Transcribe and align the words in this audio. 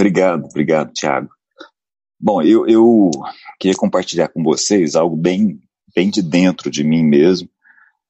Obrigado, 0.00 0.46
obrigado, 0.46 0.92
Tiago. 0.94 1.28
Bom, 2.18 2.40
eu, 2.40 2.66
eu 2.66 3.10
queria 3.58 3.76
compartilhar 3.76 4.28
com 4.28 4.42
vocês 4.42 4.96
algo 4.96 5.14
bem, 5.14 5.60
bem 5.94 6.08
de 6.08 6.22
dentro 6.22 6.70
de 6.70 6.82
mim 6.82 7.02
mesmo. 7.02 7.50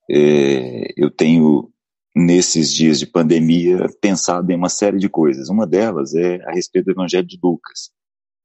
É, 0.09 0.93
eu 0.97 1.11
tenho, 1.11 1.69
nesses 2.15 2.73
dias 2.73 3.01
de 3.01 3.09
pandemia, 3.09 3.89
pensado 4.01 4.53
em 4.53 4.55
uma 4.55 4.69
série 4.69 4.99
de 4.99 5.09
coisas. 5.09 5.49
Uma 5.49 5.67
delas 5.67 6.15
é 6.15 6.41
a 6.45 6.53
respeito 6.53 6.85
do 6.85 6.93
Evangelho 6.93 7.27
de 7.27 7.41
Lucas. 7.43 7.91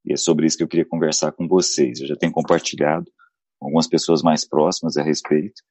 E 0.03 0.11
é 0.11 0.17
sobre 0.17 0.47
isso 0.47 0.57
que 0.57 0.63
eu 0.63 0.67
queria 0.67 0.85
conversar 0.85 1.31
com 1.31 1.47
vocês. 1.47 2.01
Eu 2.01 2.07
já 2.07 2.15
tenho 2.15 2.31
compartilhado 2.31 3.05
com 3.59 3.67
algumas 3.67 3.87
pessoas 3.87 4.23
mais 4.23 4.43
próximas 4.43 4.97
a 4.97 5.03
respeito. 5.03 5.61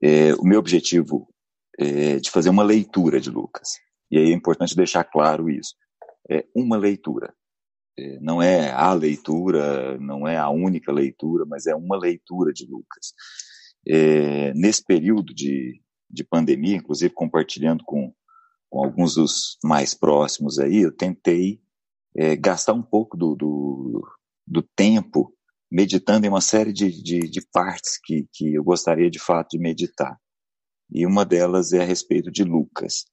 É, 0.00 0.32
o 0.36 0.44
meu 0.44 0.60
objetivo 0.60 1.28
é 1.76 2.20
de 2.20 2.30
fazer 2.30 2.50
uma 2.50 2.62
leitura 2.62 3.18
de 3.18 3.30
Lucas. 3.30 3.80
E 4.12 4.16
aí 4.16 4.30
é 4.30 4.32
importante 4.32 4.76
deixar 4.76 5.02
claro 5.02 5.50
isso. 5.50 5.74
É 6.30 6.44
uma 6.54 6.76
leitura. 6.76 7.34
É, 7.98 8.18
não 8.20 8.42
é 8.42 8.70
a 8.70 8.92
leitura, 8.92 9.98
não 9.98 10.26
é 10.28 10.36
a 10.36 10.50
única 10.50 10.92
leitura, 10.92 11.44
mas 11.46 11.66
é 11.66 11.74
uma 11.74 11.96
leitura 11.96 12.52
de 12.52 12.66
Lucas. 12.66 13.14
É, 13.86 14.52
nesse 14.54 14.84
período 14.84 15.32
de, 15.32 15.80
de 16.10 16.24
pandemia, 16.24 16.76
inclusive 16.76 17.12
compartilhando 17.14 17.84
com, 17.84 18.12
com 18.68 18.84
alguns 18.84 19.14
dos 19.14 19.58
mais 19.64 19.94
próximos 19.94 20.58
aí, 20.58 20.78
eu 20.78 20.92
tentei 20.92 21.60
é, 22.16 22.34
gastar 22.34 22.72
um 22.72 22.82
pouco 22.82 23.16
do, 23.16 23.34
do, 23.34 24.08
do, 24.46 24.62
tempo 24.74 25.32
meditando 25.70 26.26
em 26.26 26.28
uma 26.28 26.40
série 26.40 26.72
de, 26.72 26.90
de, 27.02 27.20
de, 27.20 27.46
partes 27.52 27.98
que, 28.02 28.26
que 28.32 28.54
eu 28.54 28.64
gostaria 28.64 29.10
de 29.10 29.18
fato 29.18 29.50
de 29.50 29.58
meditar. 29.58 30.18
E 30.90 31.06
uma 31.06 31.24
delas 31.24 31.72
é 31.72 31.82
a 31.82 31.84
respeito 31.84 32.30
de 32.30 32.44
Lucas. 32.44 33.04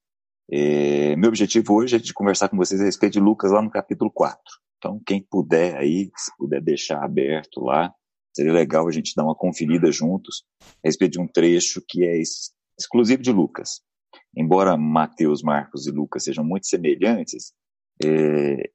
É, 0.52 1.16
meu 1.16 1.30
objetivo 1.30 1.74
hoje 1.74 1.96
é 1.96 2.00
de 2.00 2.14
conversar 2.14 2.50
com 2.50 2.58
vocês 2.58 2.82
a 2.82 2.86
respeito 2.86 3.14
de 3.14 3.20
Lucas 3.20 3.52
lá 3.52 3.62
no 3.62 3.72
capítulo 3.72 4.12
4. 4.12 4.40
Então, 4.78 5.02
quem 5.06 5.22
puder 5.22 5.78
aí, 5.78 6.12
se 6.18 6.32
puder 6.38 6.62
deixar 6.62 7.04
aberto 7.04 7.62
lá, 7.62 7.94
seria 8.36 8.52
legal 8.52 8.88
a 8.88 8.92
gente 8.92 9.14
dar 9.16 9.24
uma 9.24 9.36
conferida 9.36 9.92
juntos 9.92 10.44
a 10.62 10.88
respeito 10.88 11.14
de 11.14 11.22
um 11.22 11.28
trecho 11.28 11.82
que 11.88 12.04
é 12.04 12.22
exclusivo 12.78 13.22
de 13.22 13.32
Lucas. 13.32 13.82
Embora 14.36 14.76
Mateus, 14.76 15.42
Marcos 15.42 15.88
e 15.88 15.92
Lucas 15.92 16.24
sejam 16.24 16.44
muito 16.44 16.68
semelhantes, 16.68 17.54
é, 18.04 18.70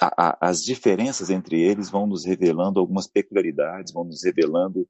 a, 0.00 0.28
a, 0.28 0.48
as 0.48 0.64
diferenças 0.64 1.30
entre 1.30 1.60
eles 1.60 1.90
vão 1.90 2.06
nos 2.06 2.24
revelando 2.24 2.80
algumas 2.80 3.06
peculiaridades, 3.06 3.92
vão 3.92 4.04
nos 4.04 4.24
revelando 4.24 4.88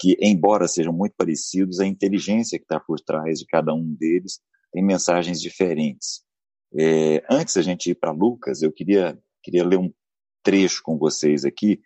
que, 0.00 0.16
embora 0.20 0.66
sejam 0.66 0.92
muito 0.92 1.14
parecidos, 1.16 1.78
a 1.78 1.86
inteligência 1.86 2.58
que 2.58 2.64
está 2.64 2.80
por 2.80 2.98
trás 3.00 3.38
de 3.38 3.46
cada 3.46 3.72
um 3.72 3.94
deles 3.94 4.40
tem 4.74 4.82
mensagens 4.82 5.40
diferentes. 5.40 6.24
É, 6.76 7.24
antes 7.30 7.54
da 7.54 7.62
gente 7.62 7.90
ir 7.90 7.94
para 7.94 8.10
Lucas, 8.10 8.60
eu 8.60 8.72
queria, 8.72 9.16
queria 9.40 9.64
ler 9.64 9.78
um 9.78 9.94
trecho 10.42 10.82
com 10.82 10.98
vocês 10.98 11.44
aqui. 11.44 11.80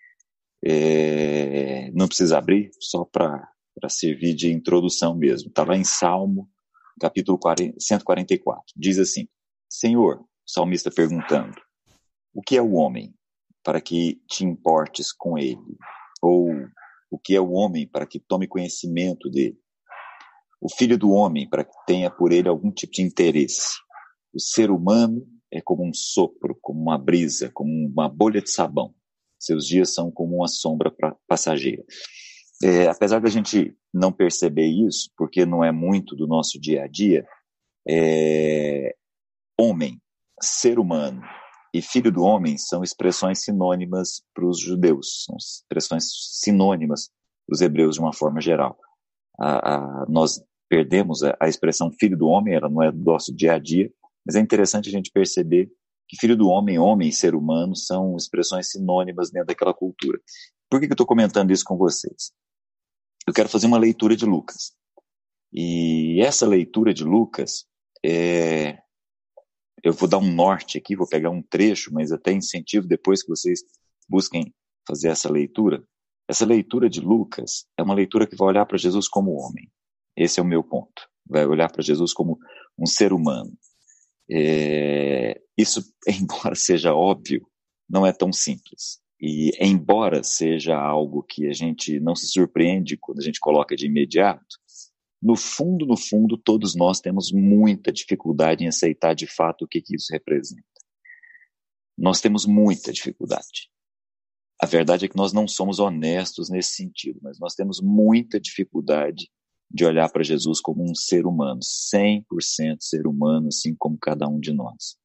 É, 0.64 1.90
não 1.92 2.08
precisa 2.08 2.38
abrir, 2.38 2.70
só 2.80 3.04
para 3.04 3.46
servir 3.90 4.34
de 4.34 4.50
introdução 4.50 5.14
mesmo. 5.14 5.50
Está 5.50 5.64
lá 5.64 5.76
em 5.76 5.84
Salmo, 5.84 6.48
capítulo 6.98 7.38
40, 7.38 7.78
144. 7.78 8.64
Diz 8.74 8.98
assim: 8.98 9.28
Senhor, 9.68 10.24
salmista 10.46 10.90
perguntando, 10.90 11.60
o 12.32 12.40
que 12.40 12.56
é 12.56 12.62
o 12.62 12.72
homem 12.72 13.14
para 13.62 13.82
que 13.82 14.22
te 14.26 14.46
importes 14.46 15.12
com 15.12 15.36
ele? 15.36 15.60
Ou 16.22 16.50
o 17.10 17.18
que 17.18 17.36
é 17.36 17.40
o 17.40 17.50
homem 17.50 17.86
para 17.86 18.06
que 18.06 18.18
tome 18.18 18.48
conhecimento 18.48 19.28
dele? 19.28 19.60
O 20.60 20.68
filho 20.68 20.98
do 20.98 21.10
homem 21.10 21.48
para 21.48 21.64
que 21.64 21.74
tenha 21.86 22.10
por 22.10 22.32
ele 22.32 22.48
algum 22.48 22.70
tipo 22.70 22.92
de 22.92 23.02
interesse? 23.02 23.76
O 24.34 24.40
ser 24.40 24.70
humano 24.70 25.26
é 25.52 25.60
como 25.60 25.86
um 25.86 25.92
sopro, 25.94 26.56
como 26.60 26.80
uma 26.80 26.98
brisa, 26.98 27.50
como 27.52 27.70
uma 27.70 28.08
bolha 28.08 28.42
de 28.42 28.50
sabão. 28.50 28.94
Seus 29.38 29.66
dias 29.66 29.94
são 29.94 30.10
como 30.10 30.36
uma 30.36 30.48
sombra 30.48 30.92
passageira. 31.26 31.84
É, 32.62 32.88
apesar 32.88 33.20
da 33.20 33.28
gente 33.28 33.76
não 33.94 34.12
perceber 34.12 34.66
isso, 34.66 35.10
porque 35.16 35.46
não 35.46 35.62
é 35.62 35.70
muito 35.70 36.16
do 36.16 36.26
nosso 36.26 36.60
dia 36.60 36.84
a 36.84 36.88
dia, 36.88 37.24
é, 37.88 38.94
homem, 39.58 40.00
ser 40.42 40.78
humano, 40.78 41.22
e 41.72 41.80
filho 41.80 42.10
do 42.10 42.22
homem 42.22 42.58
são 42.58 42.82
expressões 42.82 43.44
sinônimas 43.44 44.22
para 44.34 44.46
os 44.46 44.60
judeus, 44.60 45.24
são 45.24 45.36
expressões 45.36 46.04
sinônimas 46.40 47.10
para 47.46 47.54
os 47.54 47.60
hebreus 47.60 47.94
de 47.94 48.00
uma 48.00 48.12
forma 48.12 48.40
geral. 48.40 48.76
A, 49.38 50.02
a, 50.02 50.06
nós 50.08 50.42
perdemos 50.68 51.22
a, 51.22 51.36
a, 51.40 51.48
expressão 51.48 51.90
filho 51.92 52.16
do 52.16 52.26
homem, 52.26 52.54
ela 52.54 52.68
não 52.68 52.82
é 52.82 52.90
do 52.90 53.02
nosso 53.02 53.34
dia 53.34 53.54
a 53.54 53.58
dia, 53.58 53.90
mas 54.24 54.36
é 54.36 54.40
interessante 54.40 54.88
a 54.88 54.92
gente 54.92 55.10
perceber 55.10 55.70
que 56.08 56.18
filho 56.18 56.36
do 56.36 56.48
homem, 56.48 56.78
homem 56.78 57.12
ser 57.12 57.34
humano 57.34 57.76
são 57.76 58.16
expressões 58.16 58.70
sinônimas 58.70 59.30
dentro 59.30 59.48
daquela 59.48 59.74
cultura. 59.74 60.18
Por 60.70 60.80
que, 60.80 60.86
que 60.86 60.92
eu 60.92 60.94
estou 60.94 61.06
comentando 61.06 61.50
isso 61.50 61.64
com 61.64 61.76
vocês? 61.76 62.32
Eu 63.26 63.32
quero 63.32 63.48
fazer 63.48 63.66
uma 63.66 63.78
leitura 63.78 64.16
de 64.16 64.24
Lucas. 64.24 64.72
E 65.52 66.20
essa 66.20 66.46
leitura 66.46 66.92
de 66.92 67.04
Lucas 67.04 67.66
é, 68.04 68.78
eu 69.82 69.92
vou 69.92 70.08
dar 70.08 70.18
um 70.18 70.32
norte 70.32 70.78
aqui, 70.78 70.96
vou 70.96 71.08
pegar 71.08 71.30
um 71.30 71.42
trecho, 71.42 71.92
mas 71.92 72.12
até 72.12 72.32
incentivo 72.32 72.86
depois 72.86 73.22
que 73.22 73.28
vocês 73.28 73.60
busquem 74.08 74.52
fazer 74.86 75.08
essa 75.08 75.30
leitura. 75.30 75.84
Essa 76.28 76.44
leitura 76.44 76.90
de 76.90 77.00
Lucas 77.00 77.66
é 77.78 77.82
uma 77.82 77.94
leitura 77.94 78.26
que 78.26 78.36
vai 78.36 78.48
olhar 78.48 78.66
para 78.66 78.76
Jesus 78.76 79.08
como 79.08 79.32
homem. 79.32 79.70
Esse 80.16 80.38
é 80.38 80.42
o 80.42 80.46
meu 80.46 80.62
ponto. 80.62 81.08
Vai 81.26 81.46
olhar 81.46 81.70
para 81.70 81.82
Jesus 81.82 82.12
como 82.12 82.38
um 82.78 82.86
ser 82.86 83.12
humano. 83.12 83.56
É, 84.30 85.40
isso, 85.56 85.82
embora 86.06 86.54
seja 86.54 86.94
óbvio, 86.94 87.46
não 87.88 88.06
é 88.06 88.12
tão 88.12 88.32
simples. 88.32 89.00
E 89.20 89.50
embora 89.58 90.22
seja 90.22 90.76
algo 90.76 91.22
que 91.22 91.48
a 91.48 91.52
gente 91.52 91.98
não 91.98 92.14
se 92.14 92.28
surpreende 92.28 92.96
quando 92.96 93.18
a 93.18 93.24
gente 93.24 93.40
coloca 93.40 93.74
de 93.74 93.86
imediato, 93.86 94.58
no 95.20 95.34
fundo, 95.34 95.84
no 95.84 95.96
fundo, 95.96 96.36
todos 96.36 96.76
nós 96.76 97.00
temos 97.00 97.32
muita 97.32 97.90
dificuldade 97.90 98.64
em 98.64 98.68
aceitar 98.68 99.14
de 99.14 99.26
fato 99.26 99.64
o 99.64 99.68
que, 99.68 99.80
que 99.80 99.96
isso 99.96 100.12
representa. 100.12 100.62
Nós 101.96 102.20
temos 102.20 102.46
muita 102.46 102.92
dificuldade. 102.92 103.68
A 104.60 104.66
verdade 104.66 105.04
é 105.04 105.08
que 105.08 105.16
nós 105.16 105.32
não 105.32 105.46
somos 105.46 105.78
honestos 105.78 106.50
nesse 106.50 106.74
sentido, 106.74 107.20
mas 107.22 107.38
nós 107.38 107.54
temos 107.54 107.80
muita 107.80 108.40
dificuldade 108.40 109.30
de 109.70 109.84
olhar 109.84 110.10
para 110.10 110.24
Jesus 110.24 110.60
como 110.60 110.82
um 110.82 110.94
ser 110.94 111.26
humano, 111.26 111.60
100% 111.60 112.24
ser 112.80 113.06
humano, 113.06 113.48
assim 113.48 113.74
como 113.76 113.98
cada 113.98 114.26
um 114.26 114.40
de 114.40 114.52
nós. 114.52 114.96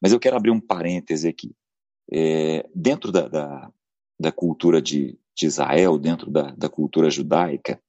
Mas 0.00 0.12
eu 0.12 0.20
quero 0.20 0.36
abrir 0.36 0.50
um 0.50 0.60
parêntese 0.60 1.26
aqui. 1.26 1.54
É, 2.12 2.68
dentro 2.74 3.10
da, 3.10 3.26
da, 3.26 3.72
da 4.20 4.30
cultura 4.30 4.80
de, 4.80 5.18
de, 5.34 5.46
Israel, 5.46 5.98
dentro 5.98 6.30
da, 6.30 6.50
da 6.52 6.68
cultura 6.68 7.10
judaica, 7.10 7.80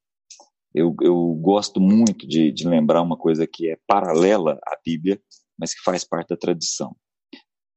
eu, 0.73 0.95
eu 1.01 1.33
gosto 1.35 1.79
muito 1.79 2.25
de, 2.27 2.51
de 2.51 2.67
lembrar 2.67 3.01
uma 3.01 3.17
coisa 3.17 3.45
que 3.45 3.69
é 3.69 3.77
paralela 3.85 4.59
à 4.65 4.77
Bíblia, 4.83 5.21
mas 5.57 5.73
que 5.73 5.81
faz 5.83 6.03
parte 6.03 6.29
da 6.29 6.37
tradição. 6.37 6.95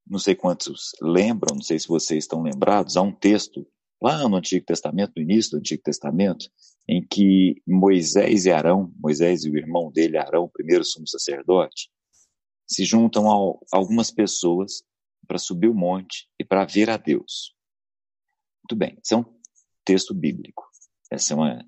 Não 0.08 0.18
sei 0.18 0.34
quantos 0.34 0.92
lembram, 1.00 1.56
não 1.56 1.62
sei 1.62 1.78
se 1.78 1.88
vocês 1.88 2.24
estão 2.24 2.42
lembrados, 2.42 2.96
há 2.96 3.02
um 3.02 3.12
texto 3.12 3.66
lá 4.00 4.28
no 4.28 4.36
Antigo 4.36 4.64
Testamento, 4.64 5.12
no 5.16 5.22
início 5.22 5.52
do 5.52 5.58
Antigo 5.58 5.82
Testamento, 5.82 6.46
em 6.88 7.04
que 7.06 7.60
Moisés 7.66 8.46
e 8.46 8.50
Arão, 8.50 8.92
Moisés 8.96 9.44
e 9.44 9.50
o 9.50 9.56
irmão 9.56 9.90
dele, 9.90 10.16
Arão, 10.16 10.44
o 10.44 10.50
primeiro 10.50 10.84
sumo 10.84 11.06
sacerdote, 11.06 11.90
se 12.66 12.84
juntam 12.84 13.30
a 13.30 13.76
algumas 13.76 14.10
pessoas 14.10 14.82
para 15.26 15.38
subir 15.38 15.68
o 15.68 15.74
monte 15.74 16.28
e 16.38 16.44
para 16.44 16.64
ver 16.64 16.88
a 16.88 16.96
Deus. 16.96 17.54
Muito 18.62 18.76
bem, 18.76 18.98
esse 19.02 19.14
é 19.14 19.16
um 19.16 19.24
texto 19.84 20.14
bíblico. 20.14 20.66
Essa 21.10 21.34
é 21.34 21.36
uma 21.36 21.66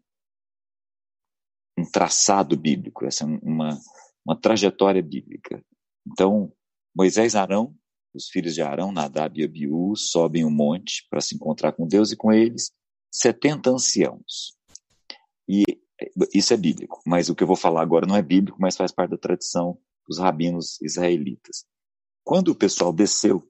um 1.78 1.90
traçado 1.90 2.56
bíblico, 2.58 3.06
essa 3.06 3.24
é 3.24 3.26
uma, 3.26 3.80
uma 4.24 4.38
trajetória 4.38 5.02
bíblica. 5.02 5.64
Então, 6.06 6.52
Moisés 6.94 7.32
e 7.32 7.38
Arão, 7.38 7.74
os 8.14 8.28
filhos 8.28 8.54
de 8.54 8.62
Arão, 8.62 8.92
Nadab 8.92 9.40
e 9.40 9.44
Abiú, 9.44 9.94
sobem 9.96 10.44
o 10.44 10.50
monte 10.50 11.06
para 11.08 11.20
se 11.20 11.34
encontrar 11.34 11.72
com 11.72 11.86
Deus 11.86 12.12
e 12.12 12.16
com 12.16 12.32
eles 12.32 12.72
70 13.12 13.70
anciãos. 13.70 14.56
E 15.48 15.62
isso 16.32 16.54
é 16.54 16.56
bíblico, 16.56 17.00
mas 17.06 17.28
o 17.28 17.34
que 17.34 17.42
eu 17.42 17.46
vou 17.46 17.56
falar 17.56 17.82
agora 17.82 18.06
não 18.06 18.16
é 18.16 18.22
bíblico, 18.22 18.58
mas 18.60 18.76
faz 18.76 18.92
parte 18.92 19.10
da 19.10 19.18
tradição 19.18 19.78
dos 20.08 20.18
rabinos 20.18 20.80
israelitas. 20.80 21.64
Quando 22.24 22.48
o 22.48 22.54
pessoal 22.54 22.92
desceu, 22.92 23.46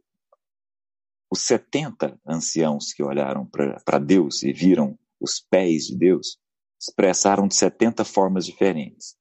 os 1.30 1.42
70 1.42 2.20
anciãos 2.26 2.92
que 2.92 3.02
olharam 3.02 3.46
para 3.46 3.98
Deus 3.98 4.42
e 4.42 4.52
viram 4.52 4.98
os 5.20 5.38
pés 5.38 5.84
de 5.86 5.96
Deus, 5.96 6.38
expressaram 6.80 7.46
de 7.46 7.54
70 7.54 8.04
formas 8.04 8.46
diferentes. 8.46 9.16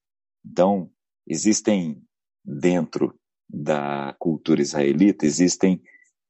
Então, 0.46 0.90
existem 1.28 2.02
dentro 2.44 3.19
da 3.50 4.16
cultura 4.20 4.62
israelita, 4.62 5.26
existem 5.26 5.82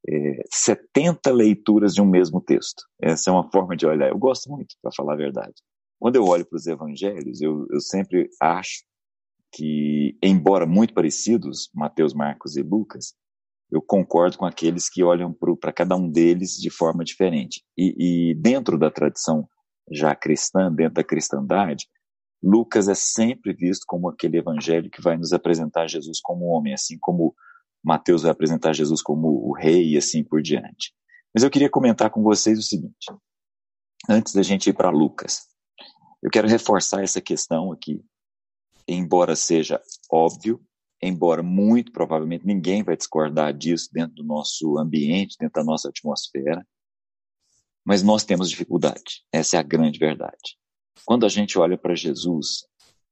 é, 0.08 0.44
70 0.52 1.32
leituras 1.32 1.94
de 1.94 2.02
um 2.02 2.06
mesmo 2.06 2.40
texto. 2.40 2.84
Essa 3.02 3.30
é 3.30 3.34
uma 3.34 3.52
forma 3.52 3.76
de 3.76 3.86
olhar. 3.86 4.10
Eu 4.10 4.18
gosto 4.18 4.50
muito, 4.50 4.76
para 4.82 4.92
falar 4.96 5.14
a 5.14 5.18
verdade. 5.18 5.56
Quando 6.00 6.16
eu 6.16 6.26
olho 6.26 6.46
para 6.46 6.56
os 6.56 6.66
evangelhos, 6.66 7.42
eu, 7.42 7.68
eu 7.70 7.82
sempre 7.82 8.30
acho 8.42 8.84
que, 9.52 10.18
embora 10.24 10.66
muito 10.66 10.94
parecidos, 10.94 11.70
Mateus, 11.74 12.14
Marcos 12.14 12.56
e 12.56 12.62
Lucas, 12.62 13.14
eu 13.72 13.82
concordo 13.82 14.38
com 14.38 14.46
aqueles 14.46 14.90
que 14.90 15.04
olham 15.04 15.36
para 15.60 15.74
cada 15.74 15.96
um 15.96 16.10
deles 16.10 16.54
de 16.54 16.70
forma 16.70 17.04
diferente. 17.04 17.64
E, 17.78 18.32
e, 18.32 18.36
dentro 18.36 18.78
da 18.78 18.90
tradição 18.90 19.48
já 19.92 20.16
cristã, 20.16 20.74
dentro 20.74 20.96
da 20.96 21.04
cristandade, 21.04 21.88
Lucas 22.42 22.88
é 22.88 22.96
sempre 22.96 23.54
visto 23.54 23.84
como 23.86 24.10
aquele 24.10 24.38
evangelho 24.38 24.90
que 24.90 25.02
vai 25.02 25.18
nos 25.18 25.34
apresentar 25.34 25.88
Jesus 25.88 26.22
como 26.22 26.46
homem, 26.46 26.74
assim 26.74 26.98
como 27.00 27.36
Mateus 27.84 28.24
vai 28.24 28.32
apresentar 28.32 28.74
Jesus 28.74 29.02
como 29.02 29.28
o 29.28 29.54
rei 29.54 29.94
e 29.94 29.98
assim 29.98 30.24
por 30.24 30.42
diante. 30.42 30.94
Mas 31.34 31.44
eu 31.44 31.50
queria 31.50 31.70
comentar 31.70 32.10
com 32.10 32.24
vocês 32.24 32.58
o 32.58 32.64
seguinte, 32.64 33.12
antes 34.10 34.34
da 34.34 34.42
gente 34.42 34.70
ir 34.70 34.74
para 34.74 34.90
Lucas. 34.90 35.48
Eu 36.22 36.30
quero 36.30 36.48
reforçar 36.48 37.04
essa 37.04 37.22
questão 37.22 37.72
aqui, 37.72 38.04
embora 38.88 39.36
seja 39.36 39.82
óbvio, 40.12 40.62
embora 41.02 41.42
muito 41.42 41.92
provavelmente 41.92 42.46
ninguém 42.46 42.84
vai 42.84 42.98
discordar 42.98 43.54
disso 43.54 43.90
dentro 43.92 44.16
do 44.16 44.24
nosso 44.24 44.78
ambiente, 44.78 45.38
dentro 45.40 45.62
da 45.62 45.64
nossa 45.64 45.90
atmosfera, 45.90 46.66
mas 47.86 48.04
nós 48.04 48.24
temos 48.24 48.50
dificuldade. 48.50 49.24
Essa 49.32 49.58
é 49.58 49.60
a 49.60 49.64
grande 49.64 49.98
verdade. 49.98 50.59
Quando 51.06 51.26
a 51.26 51.30
gente 51.30 51.58
olha 51.58 51.78
para 51.78 51.96
Jesus, 51.96 52.66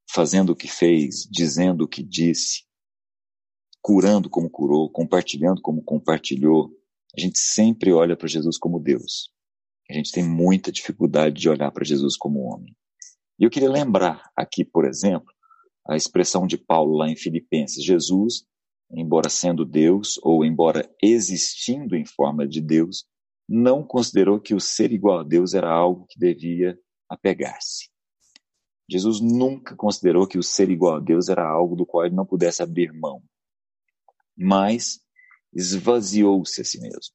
fazendo 0.09 0.51
o 0.51 0.55
que 0.55 0.67
fez, 0.67 1.27
dizendo 1.29 1.83
o 1.83 1.87
que 1.87 2.03
disse, 2.03 2.63
curando 3.81 4.29
como 4.29 4.49
curou, 4.49 4.89
compartilhando 4.89 5.61
como 5.61 5.83
compartilhou, 5.83 6.71
a 7.17 7.21
gente 7.21 7.39
sempre 7.39 7.91
olha 7.91 8.15
para 8.15 8.27
Jesus 8.27 8.57
como 8.57 8.79
Deus. 8.79 9.31
A 9.89 9.93
gente 9.93 10.11
tem 10.11 10.23
muita 10.23 10.71
dificuldade 10.71 11.39
de 11.39 11.49
olhar 11.49 11.71
para 11.71 11.85
Jesus 11.85 12.17
como 12.17 12.41
homem. 12.41 12.75
E 13.39 13.43
eu 13.45 13.49
queria 13.49 13.69
lembrar 13.69 14.29
aqui, 14.35 14.65
por 14.65 14.85
exemplo, 14.85 15.31
a 15.87 15.95
expressão 15.95 16.45
de 16.45 16.57
Paulo 16.57 16.97
lá 16.97 17.09
em 17.09 17.15
Filipenses: 17.15 17.83
Jesus, 17.83 18.43
embora 18.91 19.29
sendo 19.29 19.63
Deus, 19.63 20.19
ou 20.21 20.43
embora 20.43 20.89
existindo 21.01 21.95
em 21.95 22.05
forma 22.05 22.47
de 22.47 22.59
Deus, 22.59 23.05
não 23.47 23.83
considerou 23.83 24.39
que 24.39 24.53
o 24.53 24.59
ser 24.59 24.91
igual 24.91 25.19
a 25.19 25.23
Deus 25.23 25.53
era 25.53 25.71
algo 25.71 26.05
que 26.09 26.19
devia 26.19 26.77
apegar-se. 27.09 27.89
Jesus 28.89 29.19
nunca 29.19 29.75
considerou 29.75 30.25
que 30.25 30.37
o 30.37 30.43
ser 30.43 30.69
igual 30.69 30.95
a 30.95 30.99
Deus 30.99 31.27
era 31.27 31.47
algo 31.47 31.75
do 31.75 31.85
qual 31.85 32.05
ele 32.05 32.15
não 32.15 32.25
pudesse 32.25 32.63
abrir 32.63 32.93
mão, 32.93 33.21
mas 34.35 34.99
esvaziou-se 35.53 36.61
a 36.61 36.63
si 36.63 36.79
mesmo. 36.79 37.13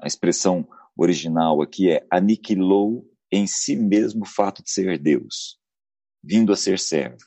A 0.00 0.06
expressão 0.06 0.68
original 0.96 1.60
aqui 1.62 1.90
é 1.90 2.06
aniquilou 2.10 3.08
em 3.30 3.46
si 3.46 3.74
mesmo 3.74 4.22
o 4.22 4.28
fato 4.28 4.62
de 4.62 4.70
ser 4.70 4.98
Deus, 4.98 5.58
vindo 6.22 6.52
a 6.52 6.56
ser 6.56 6.78
servo, 6.78 7.24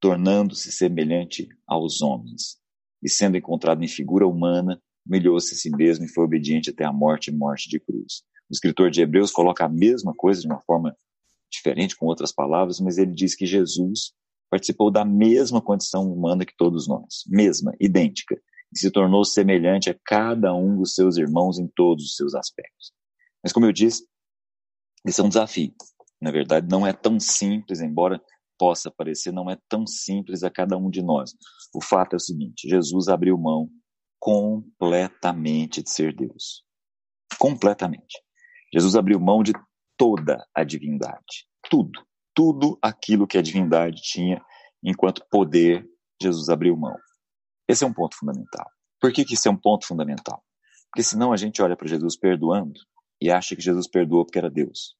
tornando-se 0.00 0.70
semelhante 0.70 1.48
aos 1.66 2.00
homens, 2.00 2.58
e 3.02 3.10
sendo 3.10 3.36
encontrado 3.36 3.82
em 3.82 3.88
figura 3.88 4.26
humana, 4.26 4.80
humilhou-se 5.06 5.54
a 5.54 5.56
si 5.56 5.70
mesmo 5.70 6.04
e 6.04 6.08
foi 6.08 6.24
obediente 6.24 6.70
até 6.70 6.84
a 6.84 6.92
morte 6.92 7.28
e 7.28 7.34
morte 7.34 7.68
de 7.68 7.80
cruz. 7.80 8.22
O 8.48 8.52
escritor 8.52 8.90
de 8.90 9.02
Hebreus 9.02 9.30
coloca 9.30 9.64
a 9.64 9.68
mesma 9.68 10.14
coisa 10.14 10.40
de 10.40 10.46
uma 10.46 10.60
forma 10.60 10.96
diferente, 11.50 11.96
com 11.96 12.06
outras 12.06 12.32
palavras, 12.32 12.80
mas 12.80 12.98
ele 12.98 13.12
diz 13.12 13.34
que 13.34 13.46
Jesus 13.46 14.12
participou 14.50 14.90
da 14.90 15.04
mesma 15.04 15.60
condição 15.60 16.10
humana 16.10 16.44
que 16.44 16.56
todos 16.56 16.88
nós, 16.88 17.24
mesma, 17.26 17.72
idêntica, 17.80 18.40
e 18.72 18.78
se 18.78 18.90
tornou 18.90 19.24
semelhante 19.24 19.90
a 19.90 19.98
cada 20.04 20.54
um 20.54 20.76
dos 20.76 20.94
seus 20.94 21.16
irmãos 21.16 21.58
em 21.58 21.66
todos 21.68 22.04
os 22.04 22.16
seus 22.16 22.34
aspectos. 22.34 22.92
Mas 23.42 23.52
como 23.52 23.66
eu 23.66 23.72
disse, 23.72 24.06
esse 25.06 25.20
é 25.20 25.24
um 25.24 25.28
desafio. 25.28 25.72
Na 26.20 26.30
verdade, 26.30 26.66
não 26.70 26.86
é 26.86 26.92
tão 26.92 27.18
simples, 27.20 27.80
embora 27.80 28.20
possa 28.58 28.90
parecer, 28.90 29.32
não 29.32 29.48
é 29.48 29.56
tão 29.68 29.86
simples 29.86 30.42
a 30.42 30.50
cada 30.50 30.76
um 30.76 30.90
de 30.90 31.02
nós. 31.02 31.30
O 31.74 31.82
fato 31.82 32.14
é 32.14 32.16
o 32.16 32.20
seguinte: 32.20 32.68
Jesus 32.68 33.08
abriu 33.08 33.38
mão 33.38 33.70
completamente 34.18 35.82
de 35.82 35.90
ser 35.90 36.14
Deus. 36.14 36.64
Completamente. 37.38 38.20
Jesus 38.72 38.96
abriu 38.96 39.20
mão 39.20 39.42
de 39.42 39.52
toda 39.98 40.46
a 40.54 40.64
divindade. 40.64 41.46
Tudo. 41.68 42.06
Tudo 42.34 42.78
aquilo 42.80 43.26
que 43.26 43.36
a 43.36 43.42
divindade 43.42 44.00
tinha 44.00 44.42
enquanto 44.82 45.26
poder, 45.30 45.84
Jesus 46.22 46.48
abriu 46.48 46.76
mão. 46.76 46.96
Esse 47.68 47.84
é 47.84 47.86
um 47.86 47.92
ponto 47.92 48.16
fundamental. 48.16 48.66
Por 49.00 49.12
que, 49.12 49.24
que 49.24 49.34
isso 49.34 49.48
é 49.48 49.50
um 49.50 49.56
ponto 49.56 49.86
fundamental? 49.86 50.42
Porque 50.90 51.02
senão 51.02 51.32
a 51.32 51.36
gente 51.36 51.60
olha 51.60 51.76
para 51.76 51.88
Jesus 51.88 52.16
perdoando 52.16 52.80
e 53.20 53.30
acha 53.30 53.54
que 53.54 53.62
Jesus 53.62 53.88
perdoou 53.88 54.24
porque 54.24 54.38
era 54.38 54.48
Deus. 54.48 54.96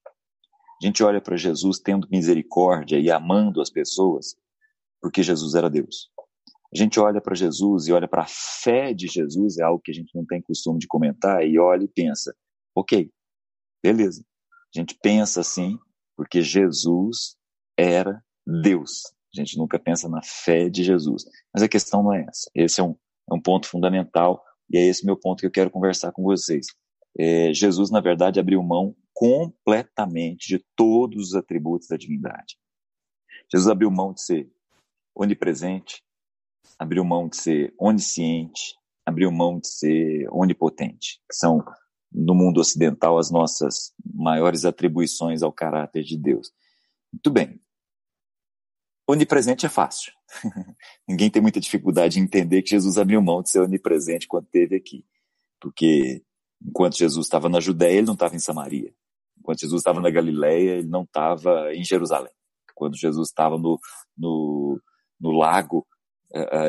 A 0.83 0.87
gente 0.87 1.03
olha 1.03 1.21
para 1.21 1.37
Jesus 1.37 1.79
tendo 1.79 2.09
misericórdia 2.11 2.99
e 2.99 3.11
amando 3.11 3.61
as 3.61 3.71
pessoas 3.71 4.37
porque 5.01 5.23
Jesus 5.23 5.55
era 5.55 5.71
Deus. 5.71 6.11
A 6.73 6.77
gente 6.77 7.01
olha 7.01 7.21
para 7.21 7.35
Jesus 7.35 7.87
e 7.87 7.93
olha 7.93 8.07
para 8.07 8.23
a 8.23 8.27
fé 8.29 8.93
de 8.93 9.07
Jesus, 9.07 9.59
é 9.59 9.63
algo 9.63 9.81
que 9.83 9.91
a 9.91 9.95
gente 9.95 10.15
não 10.15 10.27
tem 10.27 10.43
costume 10.43 10.79
de 10.79 10.87
comentar, 10.87 11.47
e 11.47 11.59
olha 11.59 11.85
e 11.85 11.89
pensa: 11.89 12.35
ok, 12.75 13.11
beleza. 13.83 14.23
A 14.75 14.79
gente 14.79 14.99
pensa 15.03 15.41
assim 15.41 15.79
porque 16.17 16.43
Jesus 16.43 17.37
era 17.77 18.23
Deus. 18.47 19.05
A 19.35 19.41
gente 19.41 19.57
nunca 19.57 19.79
pensa 19.79 20.09
na 20.09 20.23
fé 20.23 20.69
de 20.69 20.83
Jesus. 20.83 21.25
Mas 21.53 21.63
a 21.63 21.69
questão 21.69 22.03
não 22.03 22.13
é 22.13 22.25
essa. 22.29 22.51
Esse 22.55 22.81
é 22.81 22.85
um, 22.85 22.97
é 23.31 23.35
um 23.35 23.41
ponto 23.41 23.69
fundamental 23.69 24.43
e 24.71 24.79
é 24.79 24.85
esse 24.85 25.05
meu 25.05 25.17
ponto 25.17 25.41
que 25.41 25.47
eu 25.47 25.51
quero 25.51 25.71
conversar 25.71 26.13
com 26.13 26.23
vocês. 26.23 26.67
É, 27.19 27.53
Jesus, 27.53 27.91
na 27.91 28.01
verdade, 28.01 28.41
abriu 28.41 28.63
mão 28.63 28.95
completamente 29.13 30.49
de 30.49 30.65
todos 30.77 31.29
os 31.29 31.35
atributos 31.35 31.89
da 31.89 31.97
divindade. 31.97 32.57
Jesus 33.51 33.71
abriu 33.71 33.91
mão 33.91 34.13
de 34.13 34.23
ser 34.23 34.51
onipresente, 35.15 36.03
abriu 36.79 37.05
mão 37.05 37.29
de 37.29 37.37
ser 37.37 37.75
onisciente, 37.79 38.77
abriu 39.05 39.33
mão 39.33 39.59
de 39.59 39.69
ser 39.69 40.29
onipotente, 40.31 41.21
que 41.29 41.35
são 41.35 41.65
no 42.11 42.35
mundo 42.35 42.61
ocidental 42.61 43.19
as 43.19 43.31
nossas 43.31 43.93
maiores 44.15 44.65
atribuições 44.65 45.43
ao 45.43 45.53
caráter 45.53 46.03
de 46.03 46.17
Deus. 46.17 46.51
Muito 47.13 47.31
bem. 47.31 47.61
Onipresente 49.07 49.65
é 49.65 49.69
fácil. 49.69 50.13
Ninguém 51.09 51.31
tem 51.31 51.41
muita 51.41 51.61
dificuldade 51.61 52.19
em 52.19 52.23
entender 52.23 52.63
que 52.63 52.71
Jesus 52.71 52.99
abriu 52.99 53.23
mão 53.23 53.43
de 53.43 53.51
ser 53.51 53.61
onipresente 53.61 54.27
quando 54.27 54.45
esteve 54.45 54.77
aqui. 54.77 55.05
Porque 55.61 56.23
enquanto 56.63 56.99
Jesus 56.99 57.27
estava 57.27 57.49
na 57.49 57.61
Judéia, 57.61 57.99
ele 57.99 58.07
não 58.07 58.15
estava 58.15 58.37
em 58.37 58.41
Samaria. 58.41 58.93
Enquanto 59.39 59.61
Jesus 59.61 59.81
estava 59.81 60.01
na 60.01 60.11
Galileia, 60.11 60.73
ele 60.77 60.89
não 60.89 61.05
estava 61.05 61.75
em 61.75 61.83
Jerusalém. 61.85 62.33
Quando 62.75 62.97
Jesus 62.97 63.29
estava 63.29 63.57
no, 63.57 63.79
no, 64.17 64.81
no 65.19 65.31
lago 65.31 65.87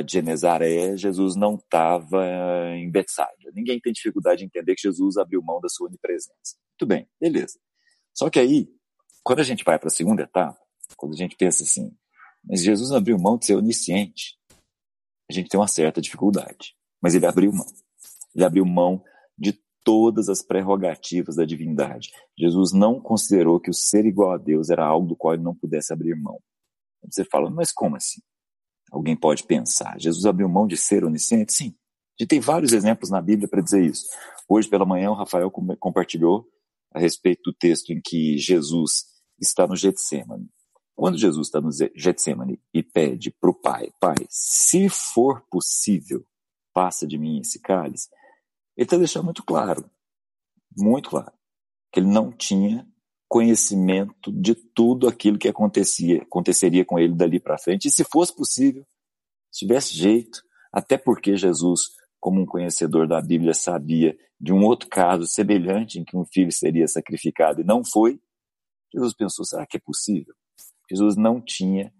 de 0.06 0.13
Genezaré, 0.13 0.95
Jesus 0.95 1.35
não 1.35 1.56
estava 1.56 2.17
uh, 2.17 2.75
em 2.75 2.89
Betsaida. 2.89 3.51
Ninguém 3.53 3.79
tem 3.79 3.91
dificuldade 3.91 4.44
em 4.44 4.47
entender 4.47 4.75
que 4.75 4.81
Jesus 4.81 5.17
abriu 5.17 5.41
mão 5.41 5.59
da 5.59 5.67
sua 5.67 5.88
onipresença. 5.88 6.56
Muito 6.71 6.87
bem, 6.87 7.09
beleza. 7.19 7.59
Só 8.13 8.30
que 8.30 8.39
aí, 8.39 8.69
quando 9.23 9.39
a 9.39 9.44
gente 9.44 9.63
vai 9.63 9.78
para 9.78 9.87
a 9.87 9.92
segunda 9.92 10.23
etapa, 10.23 10.57
quando 10.95 11.13
a 11.13 11.18
gente 11.18 11.35
pensa 11.35 11.63
assim, 11.63 11.92
mas 12.44 12.63
Jesus 12.63 12.92
abriu 12.92 13.18
mão 13.19 13.37
de 13.37 13.47
ser 13.47 13.56
onisciente, 13.56 14.37
a 15.30 15.33
gente 15.33 15.49
tem 15.49 15.59
uma 15.59 15.68
certa 15.68 16.01
dificuldade. 16.01 16.75
Mas 17.01 17.13
ele 17.16 17.25
abriu 17.25 17.51
mão. 17.51 17.68
Ele 18.33 18.45
abriu 18.45 18.66
mão 18.66 19.04
de 19.37 19.59
todas 19.83 20.30
as 20.30 20.42
prerrogativas 20.42 21.35
da 21.35 21.45
divindade. 21.45 22.11
Jesus 22.37 22.71
não 22.73 22.99
considerou 22.99 23.59
que 23.59 23.69
o 23.69 23.73
ser 23.73 24.06
igual 24.06 24.31
a 24.31 24.37
Deus 24.37 24.69
era 24.69 24.85
algo 24.85 25.07
do 25.07 25.16
qual 25.16 25.33
ele 25.33 25.44
não 25.44 25.56
pudesse 25.56 25.94
abrir 25.94 26.16
mão. 26.16 26.39
Você 27.09 27.23
fala, 27.23 27.49
mas 27.49 27.71
como 27.71 27.95
assim? 27.95 28.21
Alguém 28.91 29.15
pode 29.15 29.43
pensar, 29.43 29.99
Jesus 29.99 30.25
abriu 30.25 30.49
mão 30.49 30.67
de 30.67 30.75
ser 30.77 31.03
onisciente? 31.03 31.53
Sim. 31.53 31.75
A 32.19 32.23
gente 32.23 32.29
tem 32.29 32.39
vários 32.39 32.73
exemplos 32.73 33.09
na 33.09 33.21
Bíblia 33.21 33.47
para 33.47 33.61
dizer 33.61 33.83
isso. 33.83 34.07
Hoje 34.47 34.67
pela 34.67 34.85
manhã 34.85 35.11
o 35.11 35.15
Rafael 35.15 35.51
compartilhou 35.51 36.45
a 36.91 36.99
respeito 36.99 37.41
do 37.43 37.53
texto 37.53 37.91
em 37.91 38.01
que 38.01 38.37
Jesus 38.37 39.05
está 39.39 39.67
no 39.67 39.75
Getsemane. 39.75 40.49
Quando 40.95 41.17
Jesus 41.17 41.47
está 41.47 41.61
no 41.61 41.69
Getsemane 41.95 42.59
e 42.73 42.83
pede 42.83 43.31
para 43.39 43.49
o 43.49 43.53
Pai, 43.53 43.89
Pai, 44.01 44.17
se 44.27 44.89
for 44.89 45.41
possível, 45.49 46.25
passa 46.73 47.07
de 47.07 47.17
mim 47.17 47.39
esse 47.39 47.59
cálice, 47.59 48.09
ele 48.75 48.85
está 48.85 48.97
deixando 48.97 49.25
muito 49.25 49.43
claro, 49.43 49.89
muito 50.77 51.09
claro, 51.09 51.31
que 51.91 51.99
ele 51.99 52.07
não 52.07 52.31
tinha 52.31 52.85
conhecimento 53.30 54.31
de 54.31 54.56
tudo 54.56 55.07
aquilo 55.07 55.38
que 55.38 55.48
acontecia, 55.48 56.24
aconteceria 56.24 56.83
com 56.83 56.98
ele 56.98 57.14
dali 57.14 57.40
para 57.40 57.59
frente. 57.59 57.88
E 57.88 57.92
se 57.92 58.04
fosse 58.04 58.36
possível, 58.36 58.83
se 59.52 59.59
tivesse 59.59 59.95
jeito, 59.95 60.42
até 60.74 60.98
porque 60.98 61.38
Jesus, 61.38 61.92
como 62.19 62.42
um 62.42 62.45
conhecedor 62.45 63.07
da 63.07 63.21
Bíblia, 63.21 63.54
sabia 63.54 64.18
de 64.42 64.52
um 64.52 64.64
outro 64.64 64.90
caso 64.90 65.28
semelhante 65.28 66.00
em 66.00 66.04
que 66.04 66.18
um 66.18 66.26
filho 66.26 66.52
seria 66.52 66.88
sacrificado 66.88 67.62
e 67.62 67.64
não 67.64 67.86
foi, 67.86 68.19
Jesus 68.92 69.14
pensou: 69.14 69.45
será 69.45 69.66
que 69.68 69.78
é 69.78 69.80
possível? 69.80 70.33
Jesus 70.90 71.16
não 71.16 71.40
tinha 71.40 71.94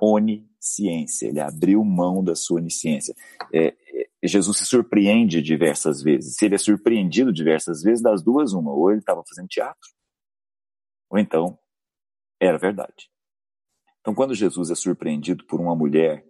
onisciência, 0.00 1.26
ele 1.26 1.40
abriu 1.40 1.84
mão 1.84 2.24
da 2.24 2.34
sua 2.34 2.58
onisciência. 2.58 3.14
É, 3.52 3.66
é, 3.66 4.08
Jesus 4.24 4.56
se 4.56 4.64
surpreende 4.64 5.42
diversas 5.42 6.02
vezes. 6.02 6.36
Se 6.36 6.46
ele 6.46 6.54
é 6.54 6.58
surpreendido 6.58 7.30
diversas 7.30 7.82
vezes, 7.82 8.02
das 8.02 8.22
duas, 8.22 8.54
uma. 8.54 8.72
Ou 8.72 8.90
ele 8.90 9.00
estava 9.00 9.22
fazendo 9.28 9.48
teatro, 9.48 9.90
ou 11.10 11.18
então, 11.18 11.58
era 12.40 12.56
verdade. 12.56 13.10
Então, 14.00 14.14
quando 14.14 14.34
Jesus 14.34 14.70
é 14.70 14.74
surpreendido 14.74 15.44
por 15.44 15.60
uma 15.60 15.74
mulher 15.74 16.24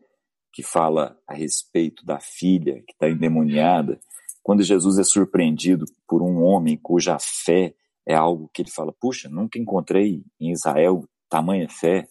que 0.52 0.62
fala 0.62 1.16
a 1.28 1.34
respeito 1.34 2.04
da 2.04 2.18
filha 2.18 2.82
que 2.82 2.92
está 2.92 3.08
endemoniada, 3.08 4.00
quando 4.42 4.62
Jesus 4.62 4.98
é 4.98 5.04
surpreendido 5.04 5.84
por 6.08 6.22
um 6.22 6.42
homem 6.42 6.76
cuja 6.76 7.18
fé 7.20 7.74
é 8.06 8.14
algo 8.14 8.50
que 8.52 8.62
ele 8.62 8.70
fala, 8.70 8.92
puxa, 8.92 9.28
nunca 9.28 9.58
encontrei 9.58 10.24
em 10.40 10.50
Israel 10.50 11.04
tamanha 11.28 11.68
fé. 11.68 12.08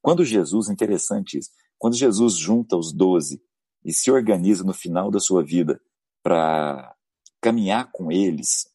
Quando 0.00 0.24
Jesus, 0.24 0.70
interessante 0.70 1.38
isso, 1.38 1.50
quando 1.78 1.96
Jesus 1.96 2.36
junta 2.36 2.76
os 2.76 2.92
doze 2.92 3.42
e 3.84 3.92
se 3.92 4.10
organiza 4.10 4.64
no 4.64 4.72
final 4.72 5.10
da 5.10 5.20
sua 5.20 5.44
vida 5.44 5.80
para 6.22 6.94
caminhar 7.40 7.90
com 7.92 8.10
eles 8.10 8.71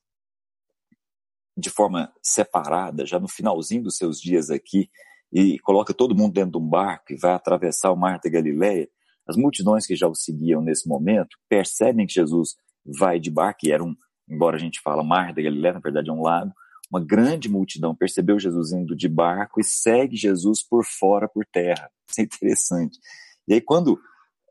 de 1.57 1.69
forma 1.69 2.13
separada, 2.21 3.05
já 3.05 3.19
no 3.19 3.27
finalzinho 3.27 3.83
dos 3.83 3.97
seus 3.97 4.21
dias 4.21 4.51
aqui, 4.51 4.89
e 5.33 5.57
coloca 5.59 5.93
todo 5.93 6.15
mundo 6.15 6.33
dentro 6.33 6.51
de 6.51 6.57
um 6.57 6.69
barco 6.69 7.11
e 7.11 7.17
vai 7.17 7.33
atravessar 7.33 7.91
o 7.91 7.97
mar 7.97 8.19
da 8.23 8.29
Galileia, 8.29 8.87
as 9.27 9.35
multidões 9.35 9.85
que 9.85 9.95
já 9.95 10.07
o 10.07 10.15
seguiam 10.15 10.61
nesse 10.61 10.87
momento 10.87 11.37
percebem 11.49 12.05
que 12.05 12.13
Jesus 12.13 12.55
vai 12.85 13.19
de 13.19 13.29
barco, 13.29 13.65
e 13.65 13.71
era 13.71 13.83
um, 13.83 13.95
embora 14.29 14.55
a 14.55 14.59
gente 14.59 14.79
fala 14.81 15.03
mar 15.03 15.33
da 15.33 15.41
Galileia, 15.41 15.73
na 15.73 15.79
verdade 15.79 16.09
é 16.09 16.13
um 16.13 16.21
lago, 16.21 16.53
uma 16.89 17.03
grande 17.03 17.49
multidão 17.49 17.93
percebeu 17.93 18.39
Jesus 18.39 18.71
indo 18.71 18.95
de 18.95 19.09
barco 19.09 19.59
e 19.59 19.63
segue 19.63 20.15
Jesus 20.15 20.63
por 20.63 20.85
fora, 20.85 21.27
por 21.27 21.45
terra. 21.45 21.89
Isso 22.09 22.21
é 22.21 22.23
interessante. 22.23 22.97
E 23.45 23.55
aí 23.55 23.61
quando 23.61 23.99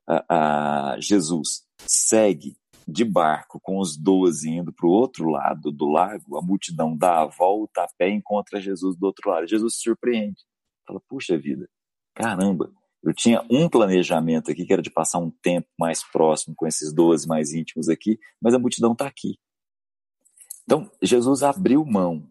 a, 0.07 0.93
a 0.95 1.01
Jesus 1.01 1.63
segue 1.79 2.57
de 2.87 3.05
barco 3.05 3.59
com 3.61 3.79
os 3.79 3.97
doze 3.97 4.49
indo 4.49 4.73
para 4.73 4.87
o 4.87 4.91
outro 4.91 5.29
lado 5.29 5.73
do 5.73 5.89
lago, 5.91 6.39
a 6.39 6.43
multidão 6.43 6.97
dá 6.97 7.23
a 7.23 7.27
volta 7.27 7.83
a 7.83 7.89
pé 7.99 8.09
e 8.09 8.15
encontra 8.15 8.61
Jesus 8.61 8.97
do 8.97 9.07
outro 9.07 9.29
lado. 9.29 9.49
Jesus 9.49 9.75
se 9.75 9.83
surpreende. 9.83 10.43
Fala, 10.87 11.01
puxa 11.09 11.37
vida, 11.37 11.69
caramba, 12.15 12.73
eu 13.03 13.13
tinha 13.13 13.45
um 13.51 13.69
planejamento 13.69 14.51
aqui 14.51 14.65
que 14.65 14.73
era 14.73 14.83
de 14.83 14.91
passar 14.91 15.19
um 15.19 15.31
tempo 15.31 15.69
mais 15.79 16.03
próximo 16.05 16.55
com 16.57 16.67
esses 16.67 16.93
doze 16.93 17.27
mais 17.27 17.53
íntimos 17.53 17.89
aqui, 17.89 18.19
mas 18.41 18.55
a 18.55 18.59
multidão 18.59 18.93
está 18.93 19.07
aqui. 19.07 19.39
Então, 20.65 20.91
Jesus 21.03 21.43
abriu 21.43 21.85
mão 21.85 22.29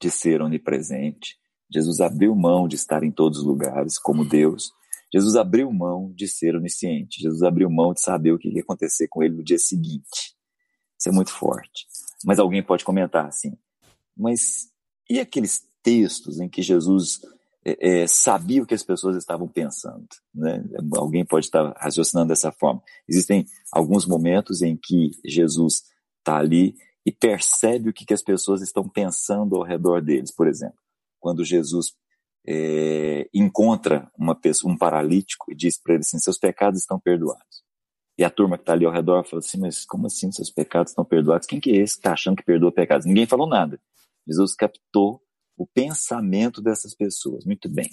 de 0.00 0.10
ser 0.10 0.42
onipresente, 0.42 1.36
Jesus 1.70 2.00
abriu 2.00 2.34
mão 2.34 2.68
de 2.68 2.76
estar 2.76 3.02
em 3.02 3.10
todos 3.10 3.38
os 3.38 3.44
lugares 3.44 3.98
como 3.98 4.24
Deus, 4.24 4.72
Jesus 5.14 5.36
abriu 5.36 5.72
mão 5.72 6.12
de 6.12 6.26
ser 6.26 6.56
onisciente, 6.56 7.22
Jesus 7.22 7.44
abriu 7.44 7.70
mão 7.70 7.94
de 7.94 8.00
saber 8.00 8.32
o 8.32 8.38
que 8.38 8.48
ia 8.48 8.62
acontecer 8.62 9.06
com 9.06 9.22
ele 9.22 9.36
no 9.36 9.44
dia 9.44 9.58
seguinte. 9.58 10.34
Isso 10.98 11.08
é 11.08 11.12
muito 11.12 11.30
forte. 11.30 11.86
Mas 12.24 12.40
alguém 12.40 12.64
pode 12.64 12.84
comentar 12.84 13.24
assim, 13.24 13.56
mas 14.16 14.68
e 15.08 15.20
aqueles 15.20 15.62
textos 15.84 16.40
em 16.40 16.48
que 16.48 16.62
Jesus 16.62 17.20
é, 17.64 18.02
é, 18.02 18.06
sabia 18.08 18.60
o 18.60 18.66
que 18.66 18.74
as 18.74 18.82
pessoas 18.82 19.16
estavam 19.16 19.46
pensando. 19.46 20.08
Né? 20.34 20.64
Alguém 20.96 21.24
pode 21.24 21.46
estar 21.46 21.72
raciocinando 21.76 22.28
dessa 22.28 22.50
forma. 22.50 22.82
Existem 23.08 23.46
alguns 23.70 24.06
momentos 24.06 24.62
em 24.62 24.76
que 24.76 25.12
Jesus 25.24 25.84
está 26.18 26.38
ali 26.38 26.74
e 27.06 27.12
percebe 27.12 27.88
o 27.88 27.92
que, 27.92 28.04
que 28.04 28.14
as 28.14 28.22
pessoas 28.22 28.62
estão 28.62 28.88
pensando 28.88 29.54
ao 29.54 29.62
redor 29.62 30.02
deles. 30.02 30.34
Por 30.34 30.48
exemplo, 30.48 30.78
quando 31.20 31.44
Jesus 31.44 31.94
é, 32.46 33.28
encontra 33.32 34.10
uma 34.18 34.34
pessoa, 34.34 34.72
um 34.72 34.76
paralítico 34.76 35.50
e 35.50 35.54
diz 35.54 35.80
para 35.80 35.94
ele 35.94 36.00
assim: 36.00 36.18
seus 36.18 36.38
pecados 36.38 36.80
estão 36.80 36.98
perdoados. 36.98 37.64
E 38.16 38.22
a 38.22 38.30
turma 38.30 38.56
que 38.56 38.62
está 38.62 38.72
ali 38.72 38.84
ao 38.84 38.92
redor 38.92 39.24
fala 39.24 39.40
assim: 39.40 39.58
mas 39.58 39.84
como 39.84 40.06
assim 40.06 40.30
seus 40.30 40.50
pecados 40.50 40.92
estão 40.92 41.04
perdoados? 41.04 41.46
Quem 41.46 41.60
que 41.60 41.70
é 41.70 41.76
esse 41.76 41.94
que 41.94 42.00
está 42.00 42.12
achando 42.12 42.36
que 42.36 42.44
perdoa 42.44 42.72
pecados? 42.72 43.06
Ninguém 43.06 43.26
falou 43.26 43.48
nada. 43.48 43.80
Jesus 44.26 44.54
captou 44.54 45.20
o 45.56 45.66
pensamento 45.66 46.60
dessas 46.60 46.94
pessoas. 46.94 47.44
Muito 47.44 47.68
bem. 47.68 47.88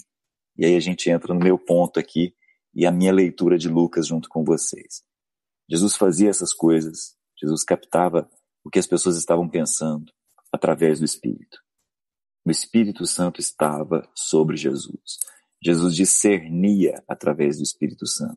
E 0.56 0.64
aí 0.64 0.76
a 0.76 0.80
gente 0.80 1.10
entra 1.10 1.32
no 1.32 1.40
meu 1.40 1.58
ponto 1.58 1.98
aqui 1.98 2.34
e 2.74 2.86
a 2.86 2.90
minha 2.90 3.12
leitura 3.12 3.58
de 3.58 3.68
Lucas 3.68 4.06
junto 4.06 4.28
com 4.28 4.44
vocês. 4.44 5.02
Jesus 5.68 5.96
fazia 5.96 6.28
essas 6.28 6.52
coisas, 6.52 7.16
Jesus 7.40 7.64
captava 7.64 8.28
o 8.64 8.70
que 8.70 8.78
as 8.78 8.86
pessoas 8.86 9.16
estavam 9.16 9.48
pensando 9.48 10.12
através 10.52 10.98
do 10.98 11.04
Espírito. 11.04 11.58
O 12.44 12.50
Espírito 12.50 13.06
Santo 13.06 13.40
estava 13.40 14.08
sobre 14.14 14.56
Jesus. 14.56 15.18
Jesus 15.62 15.94
discernia 15.94 17.02
através 17.06 17.58
do 17.58 17.62
Espírito 17.62 18.06
Santo. 18.06 18.36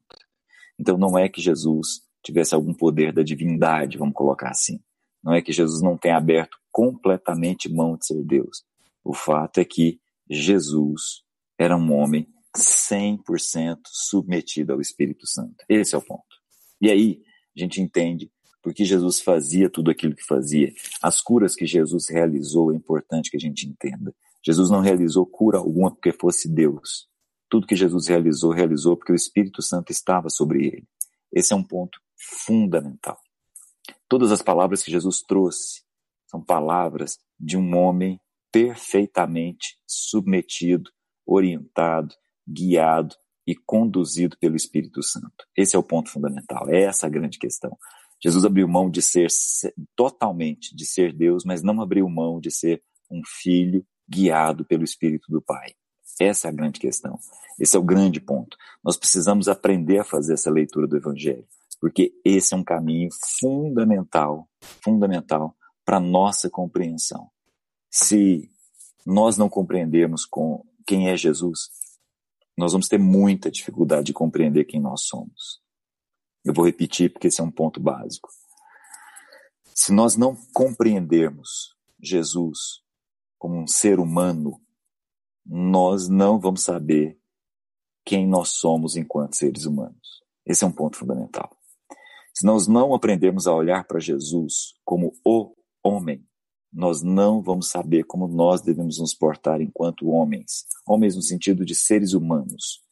Então 0.79 0.97
não 0.97 1.17
é 1.17 1.27
que 1.27 1.41
Jesus 1.41 2.01
tivesse 2.23 2.53
algum 2.53 2.73
poder 2.73 3.11
da 3.11 3.23
divindade, 3.23 3.97
vamos 3.97 4.13
colocar 4.13 4.49
assim. 4.49 4.79
Não 5.23 5.33
é 5.33 5.41
que 5.41 5.51
Jesus 5.51 5.81
não 5.81 5.97
tenha 5.97 6.17
aberto 6.17 6.57
completamente 6.71 7.67
mão 7.67 7.97
de 7.97 8.05
ser 8.05 8.23
Deus. 8.23 8.63
O 9.03 9.13
fato 9.13 9.59
é 9.59 9.65
que 9.65 9.99
Jesus 10.29 11.23
era 11.57 11.75
um 11.75 11.93
homem 11.93 12.27
100% 12.55 13.79
submetido 13.87 14.73
ao 14.73 14.81
Espírito 14.81 15.27
Santo. 15.27 15.63
Esse 15.67 15.95
é 15.95 15.97
o 15.97 16.01
ponto. 16.01 16.23
E 16.79 16.91
aí 16.91 17.21
a 17.55 17.59
gente 17.59 17.81
entende 17.81 18.31
por 18.65 18.73
que 18.73 18.83
Jesus 18.83 19.21
fazia 19.21 19.69
tudo 19.69 19.91
aquilo 19.91 20.15
que 20.15 20.25
fazia. 20.25 20.73
As 20.99 21.21
curas 21.21 21.55
que 21.55 21.67
Jesus 21.67 22.09
realizou 22.09 22.73
é 22.73 22.75
importante 22.75 23.29
que 23.29 23.37
a 23.37 23.39
gente 23.39 23.67
entenda. 23.67 24.11
Jesus 24.43 24.71
não 24.71 24.79
realizou 24.79 25.23
cura 25.23 25.59
alguma 25.59 25.91
porque 25.91 26.11
fosse 26.11 26.49
Deus. 26.49 27.07
Tudo 27.47 27.67
que 27.67 27.75
Jesus 27.75 28.07
realizou, 28.07 28.51
realizou 28.51 28.97
porque 28.97 29.11
o 29.11 29.15
Espírito 29.15 29.61
Santo 29.61 29.91
estava 29.91 30.31
sobre 30.31 30.65
ele. 30.65 30.87
Esse 31.31 31.53
é 31.53 31.55
um 31.55 31.61
ponto 31.61 31.99
fundamental. 32.17 33.19
Todas 34.09 34.31
as 34.31 34.41
palavras 34.41 34.81
que 34.81 34.89
Jesus 34.89 35.21
trouxe 35.21 35.83
são 36.25 36.41
palavras 36.41 37.19
de 37.39 37.55
um 37.55 37.77
homem 37.77 38.19
perfeitamente 38.51 39.77
submetido, 39.85 40.89
orientado, 41.23 42.15
guiado 42.47 43.15
e 43.45 43.55
conduzido 43.55 44.35
pelo 44.39 44.55
Espírito 44.55 45.03
Santo. 45.03 45.45
Esse 45.55 45.75
é 45.75 45.79
o 45.79 45.83
ponto 45.83 46.09
fundamental, 46.09 46.67
é 46.67 46.81
essa 46.81 47.05
a 47.05 47.09
grande 47.09 47.37
questão. 47.37 47.77
Jesus 48.23 48.45
abriu 48.45 48.67
mão 48.67 48.89
de 48.89 49.01
ser 49.01 49.27
totalmente, 49.95 50.75
de 50.75 50.85
ser 50.85 51.13
Deus, 51.13 51.43
mas 51.45 51.61
não 51.61 51.81
abriu 51.81 52.09
mão 52.09 52.39
de 52.39 52.49
ser 52.49 52.81
um 53.09 53.21
filho 53.25 53.85
guiado 54.09 54.65
pelo 54.65 54.83
Espírito 54.83 55.31
do 55.31 55.41
Pai. 55.41 55.73
Essa 56.19 56.47
é 56.47 56.49
a 56.49 56.53
grande 56.53 56.79
questão. 56.79 57.19
Esse 57.59 57.75
é 57.75 57.79
o 57.79 57.83
grande 57.83 58.19
ponto. 58.19 58.57
Nós 58.83 58.97
precisamos 58.97 59.47
aprender 59.47 59.99
a 59.99 60.03
fazer 60.03 60.33
essa 60.33 60.49
leitura 60.49 60.87
do 60.87 60.97
Evangelho, 60.97 61.45
porque 61.79 62.13
esse 62.23 62.53
é 62.53 62.57
um 62.57 62.63
caminho 62.63 63.09
fundamental, 63.39 64.49
fundamental 64.81 65.55
para 65.83 65.99
nossa 65.99 66.49
compreensão 66.49 67.29
se 67.95 68.51
nós 69.05 69.37
não 69.37 69.47
compreendermos 69.47 70.25
com 70.25 70.65
quem 70.85 71.09
é 71.09 71.15
Jesus, 71.15 71.69
nós 72.57 72.73
vamos 72.73 72.89
ter 72.89 72.99
muita 72.99 73.49
dificuldade 73.49 74.07
de 74.07 74.13
compreender 74.13 74.65
quem 74.65 74.81
nós 74.81 75.03
somos. 75.03 75.61
Eu 76.45 76.53
vou 76.53 76.65
repetir 76.65 77.11
porque 77.11 77.27
esse 77.27 77.41
é 77.41 77.43
um 77.43 77.51
ponto 77.51 77.79
básico. 77.79 78.29
Se 79.73 79.91
nós 79.91 80.15
não 80.15 80.37
compreendermos 80.53 81.75
Jesus 81.99 82.83
como 83.37 83.57
um 83.57 83.67
ser 83.67 83.99
humano, 83.99 84.61
nós 85.45 86.07
não 86.07 86.39
vamos 86.39 86.61
saber 86.61 87.19
quem 88.05 88.27
nós 88.27 88.49
somos 88.49 88.95
enquanto 88.95 89.35
seres 89.35 89.65
humanos. 89.65 90.23
Esse 90.45 90.63
é 90.63 90.67
um 90.67 90.71
ponto 90.71 90.97
fundamental. 90.97 91.57
Se 92.31 92.45
nós 92.45 92.67
não 92.67 92.93
aprendermos 92.93 93.47
a 93.47 93.53
olhar 93.53 93.85
para 93.85 93.99
Jesus 93.99 94.75
como 94.85 95.13
o 95.25 95.55
homem, 95.83 96.23
nós 96.71 97.01
não 97.01 97.41
vamos 97.41 97.69
saber 97.69 98.03
como 98.03 98.27
nós 98.27 98.61
devemos 98.61 98.99
nos 98.99 99.15
portar 99.15 99.61
enquanto 99.61 100.09
homens, 100.09 100.65
homens 100.85 101.15
no 101.15 101.21
sentido 101.21 101.65
de 101.65 101.73
seres 101.73 102.13
humanos. 102.13 102.84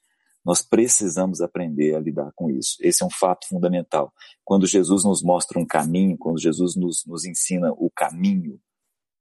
Nós 0.43 0.61
precisamos 0.61 1.39
aprender 1.39 1.95
a 1.95 1.99
lidar 1.99 2.31
com 2.35 2.49
isso. 2.49 2.77
Esse 2.81 3.01
é 3.01 3.05
um 3.05 3.09
fato 3.09 3.47
fundamental. 3.47 4.13
Quando 4.43 4.67
Jesus 4.67 5.03
nos 5.03 5.23
mostra 5.23 5.57
um 5.57 5.65
caminho, 5.65 6.17
quando 6.17 6.39
Jesus 6.39 6.75
nos, 6.75 7.05
nos 7.05 7.23
ensina 7.23 7.71
o 7.71 7.89
caminho, 7.89 8.59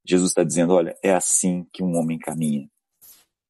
Jesus 0.05 0.31
está 0.31 0.43
dizendo: 0.43 0.73
olha, 0.73 0.99
é 1.03 1.13
assim 1.13 1.65
que 1.73 1.83
um 1.83 1.97
homem 1.97 2.19
caminha. 2.19 2.69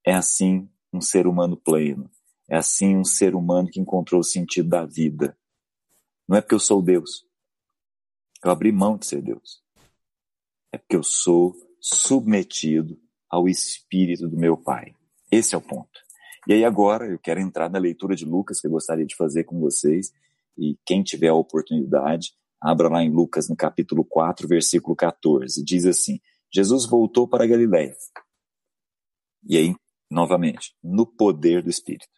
É 0.05 0.13
assim 0.13 0.69
um 0.93 1.01
ser 1.01 1.27
humano 1.27 1.57
pleno. 1.57 2.11
É 2.49 2.57
assim 2.57 2.97
um 2.97 3.05
ser 3.05 3.35
humano 3.35 3.69
que 3.71 3.81
encontrou 3.81 4.21
o 4.21 4.25
sentido 4.25 4.69
da 4.69 4.85
vida. 4.85 5.37
Não 6.29 6.37
é 6.37 6.41
porque 6.41 6.55
eu 6.55 6.61
sou 6.61 6.83
Deus. 6.83 7.25
Eu 8.45 8.51
abri 8.51 8.71
mão 8.71 8.99
de 8.99 9.07
ser 9.07 9.23
Deus. 9.23 9.63
É 10.71 10.77
porque 10.77 10.97
eu 10.97 11.03
sou 11.03 11.57
submetido 11.81 13.01
ao 13.31 13.49
Espírito 13.49 14.29
do 14.29 14.37
meu 14.37 14.57
Pai. 14.57 14.95
Esse 15.31 15.55
é 15.55 15.59
o 15.59 15.63
ponto. 15.63 16.02
E 16.47 16.53
aí 16.53 16.65
agora 16.65 17.07
eu 17.07 17.19
quero 17.19 17.41
entrar 17.41 17.71
na 17.71 17.79
leitura 17.79 18.17
de 18.17 18.25
Lucas 18.25 18.61
que 18.61 18.67
eu 18.67 18.71
gostaria 18.71 19.07
de 19.07 19.15
fazer 19.15 19.45
com 19.45 19.61
vocês. 19.61 20.13
E 20.59 20.77
quem 20.85 21.03
tiver 21.03 21.29
a 21.29 21.35
oportunidade, 21.35 22.35
abra 22.61 22.89
lá 22.89 23.03
em 23.03 23.11
Lucas 23.11 23.49
no 23.49 23.57
capítulo 23.57 24.05
4, 24.05 24.49
versículo 24.49 24.97
14. 24.97 25.65
Diz 25.65 25.87
assim: 25.87 26.21
Jesus 26.53 26.87
voltou 26.87 27.29
para 27.29 27.47
Galiléia. 27.47 27.95
E 29.49 29.57
aí, 29.57 29.75
novamente, 30.11 30.75
no 30.83 31.07
poder 31.07 31.63
do 31.63 31.71
Espírito. 31.71 32.09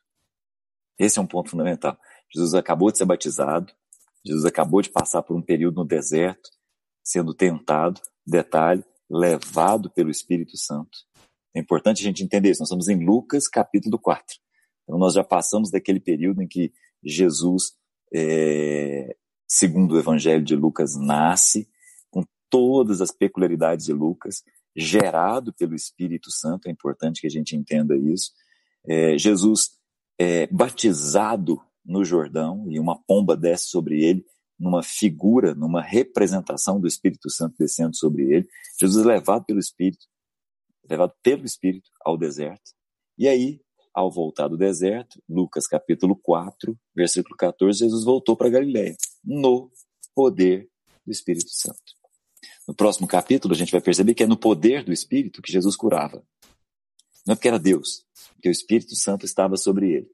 Esse 0.98 1.18
é 1.18 1.22
um 1.22 1.26
ponto 1.26 1.50
fundamental. 1.50 1.98
Jesus 2.32 2.54
acabou 2.54 2.90
de 2.90 2.98
ser 2.98 3.04
batizado, 3.04 3.72
Jesus 4.24 4.44
acabou 4.44 4.80
de 4.80 4.90
passar 4.90 5.22
por 5.22 5.36
um 5.36 5.42
período 5.42 5.76
no 5.76 5.84
deserto, 5.84 6.50
sendo 7.02 7.34
tentado, 7.34 8.00
detalhe, 8.26 8.84
levado 9.08 9.90
pelo 9.90 10.10
Espírito 10.10 10.56
Santo. 10.56 10.98
É 11.54 11.60
importante 11.60 12.00
a 12.00 12.04
gente 12.04 12.22
entender 12.22 12.50
isso. 12.50 12.60
Nós 12.60 12.68
estamos 12.68 12.88
em 12.88 13.04
Lucas 13.04 13.48
capítulo 13.48 13.98
4. 13.98 14.36
Então 14.82 14.98
nós 14.98 15.14
já 15.14 15.24
passamos 15.24 15.70
daquele 15.70 16.00
período 16.00 16.42
em 16.42 16.48
que 16.48 16.72
Jesus 17.02 17.72
é, 18.14 19.16
segundo 19.46 19.94
o 19.94 19.98
Evangelho 19.98 20.42
de 20.42 20.56
Lucas, 20.56 20.96
nasce 20.96 21.68
com 22.10 22.24
todas 22.50 23.00
as 23.00 23.10
peculiaridades 23.10 23.86
de 23.86 23.92
Lucas, 23.92 24.42
gerado 24.76 25.52
pelo 25.52 25.74
Espírito 25.74 26.30
Santo, 26.30 26.66
é 26.66 26.70
importante 26.70 27.20
que 27.20 27.26
a 27.26 27.30
gente 27.30 27.56
entenda 27.56 27.96
isso. 27.96 28.32
É, 28.86 29.16
Jesus 29.16 29.70
é 30.18 30.46
batizado 30.48 31.60
no 31.84 32.04
Jordão 32.04 32.66
e 32.68 32.78
uma 32.78 33.00
pomba 33.04 33.36
desce 33.36 33.66
sobre 33.66 34.02
ele, 34.02 34.24
numa 34.58 34.82
figura, 34.82 35.54
numa 35.54 35.82
representação 35.82 36.80
do 36.80 36.86
Espírito 36.86 37.30
Santo 37.30 37.56
descendo 37.58 37.96
sobre 37.96 38.22
ele. 38.32 38.48
Jesus 38.80 39.04
é 39.04 39.08
levado 39.08 39.44
pelo 39.44 39.58
Espírito, 39.58 40.06
levado 40.88 41.12
pelo 41.22 41.44
Espírito 41.44 41.90
ao 42.04 42.16
deserto. 42.16 42.72
E 43.18 43.28
aí, 43.28 43.60
ao 43.94 44.10
voltar 44.10 44.48
do 44.48 44.56
deserto, 44.56 45.22
Lucas 45.28 45.66
capítulo 45.66 46.16
4, 46.16 46.76
versículo 46.94 47.36
14, 47.36 47.78
Jesus 47.78 48.04
voltou 48.04 48.36
para 48.36 48.50
Galiléia, 48.50 48.96
no 49.24 49.70
poder 50.14 50.68
do 51.06 51.12
Espírito 51.12 51.50
Santo. 51.50 51.94
No 52.66 52.74
próximo 52.74 53.06
capítulo, 53.06 53.54
a 53.54 53.56
gente 53.56 53.72
vai 53.72 53.80
perceber 53.80 54.14
que 54.14 54.22
é 54.22 54.26
no 54.26 54.36
poder 54.36 54.84
do 54.84 54.92
Espírito 54.92 55.40
que 55.40 55.52
Jesus 55.52 55.76
curava. 55.76 56.24
Não 57.26 57.32
é 57.32 57.36
porque 57.36 57.48
era 57.48 57.58
Deus, 57.58 58.04
porque 58.34 58.48
o 58.48 58.52
Espírito 58.52 58.94
Santo 58.96 59.24
estava 59.24 59.56
sobre 59.56 59.92
ele. 59.92 60.10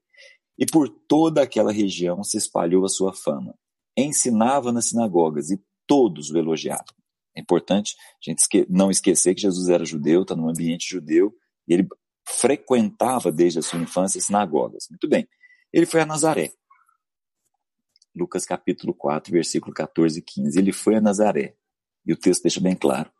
E 0.57 0.65
por 0.65 0.87
toda 0.89 1.41
aquela 1.41 1.71
região 1.71 2.23
se 2.23 2.37
espalhou 2.37 2.85
a 2.85 2.89
sua 2.89 3.13
fama. 3.13 3.55
Ensinava 3.97 4.71
nas 4.71 4.85
sinagogas 4.85 5.49
e 5.49 5.61
todos 5.87 6.29
o 6.29 6.37
elogiavam. 6.37 7.00
É 7.35 7.41
importante 7.41 7.95
a 7.95 8.29
gente 8.29 8.65
não 8.69 8.91
esquecer 8.91 9.33
que 9.33 9.41
Jesus 9.41 9.69
era 9.69 9.85
judeu, 9.85 10.23
está 10.23 10.35
num 10.35 10.49
ambiente 10.49 10.89
judeu, 10.89 11.33
e 11.67 11.73
ele 11.73 11.87
frequentava 12.27 13.31
desde 13.31 13.59
a 13.59 13.61
sua 13.61 13.79
infância 13.79 14.21
sinagogas. 14.21 14.87
Muito 14.89 15.07
bem. 15.07 15.27
Ele 15.71 15.85
foi 15.85 16.01
a 16.01 16.05
Nazaré. 16.05 16.51
Lucas 18.15 18.45
capítulo 18.45 18.93
4, 18.93 19.31
versículo 19.31 19.73
14 19.73 20.19
e 20.19 20.21
15. 20.21 20.59
Ele 20.59 20.73
foi 20.73 20.95
a 20.95 21.01
Nazaré. 21.01 21.55
E 22.05 22.11
o 22.11 22.17
texto 22.17 22.43
deixa 22.43 22.59
bem 22.59 22.75
claro. 22.75 23.11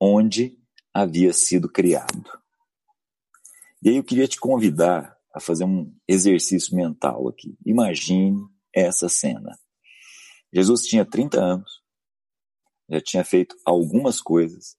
Onde 0.00 0.58
havia 0.92 1.32
sido 1.32 1.68
criado. 1.68 2.30
E 3.82 3.90
aí 3.90 3.96
eu 3.96 4.04
queria 4.04 4.26
te 4.26 4.38
convidar 4.38 5.16
a 5.32 5.40
fazer 5.40 5.64
um 5.64 5.94
exercício 6.06 6.76
mental 6.76 7.28
aqui. 7.28 7.56
Imagine 7.64 8.36
essa 8.74 9.08
cena. 9.08 9.56
Jesus 10.52 10.82
tinha 10.82 11.04
30 11.04 11.40
anos, 11.40 11.77
já 12.88 13.00
tinha 13.00 13.24
feito 13.24 13.56
algumas 13.64 14.20
coisas, 14.20 14.76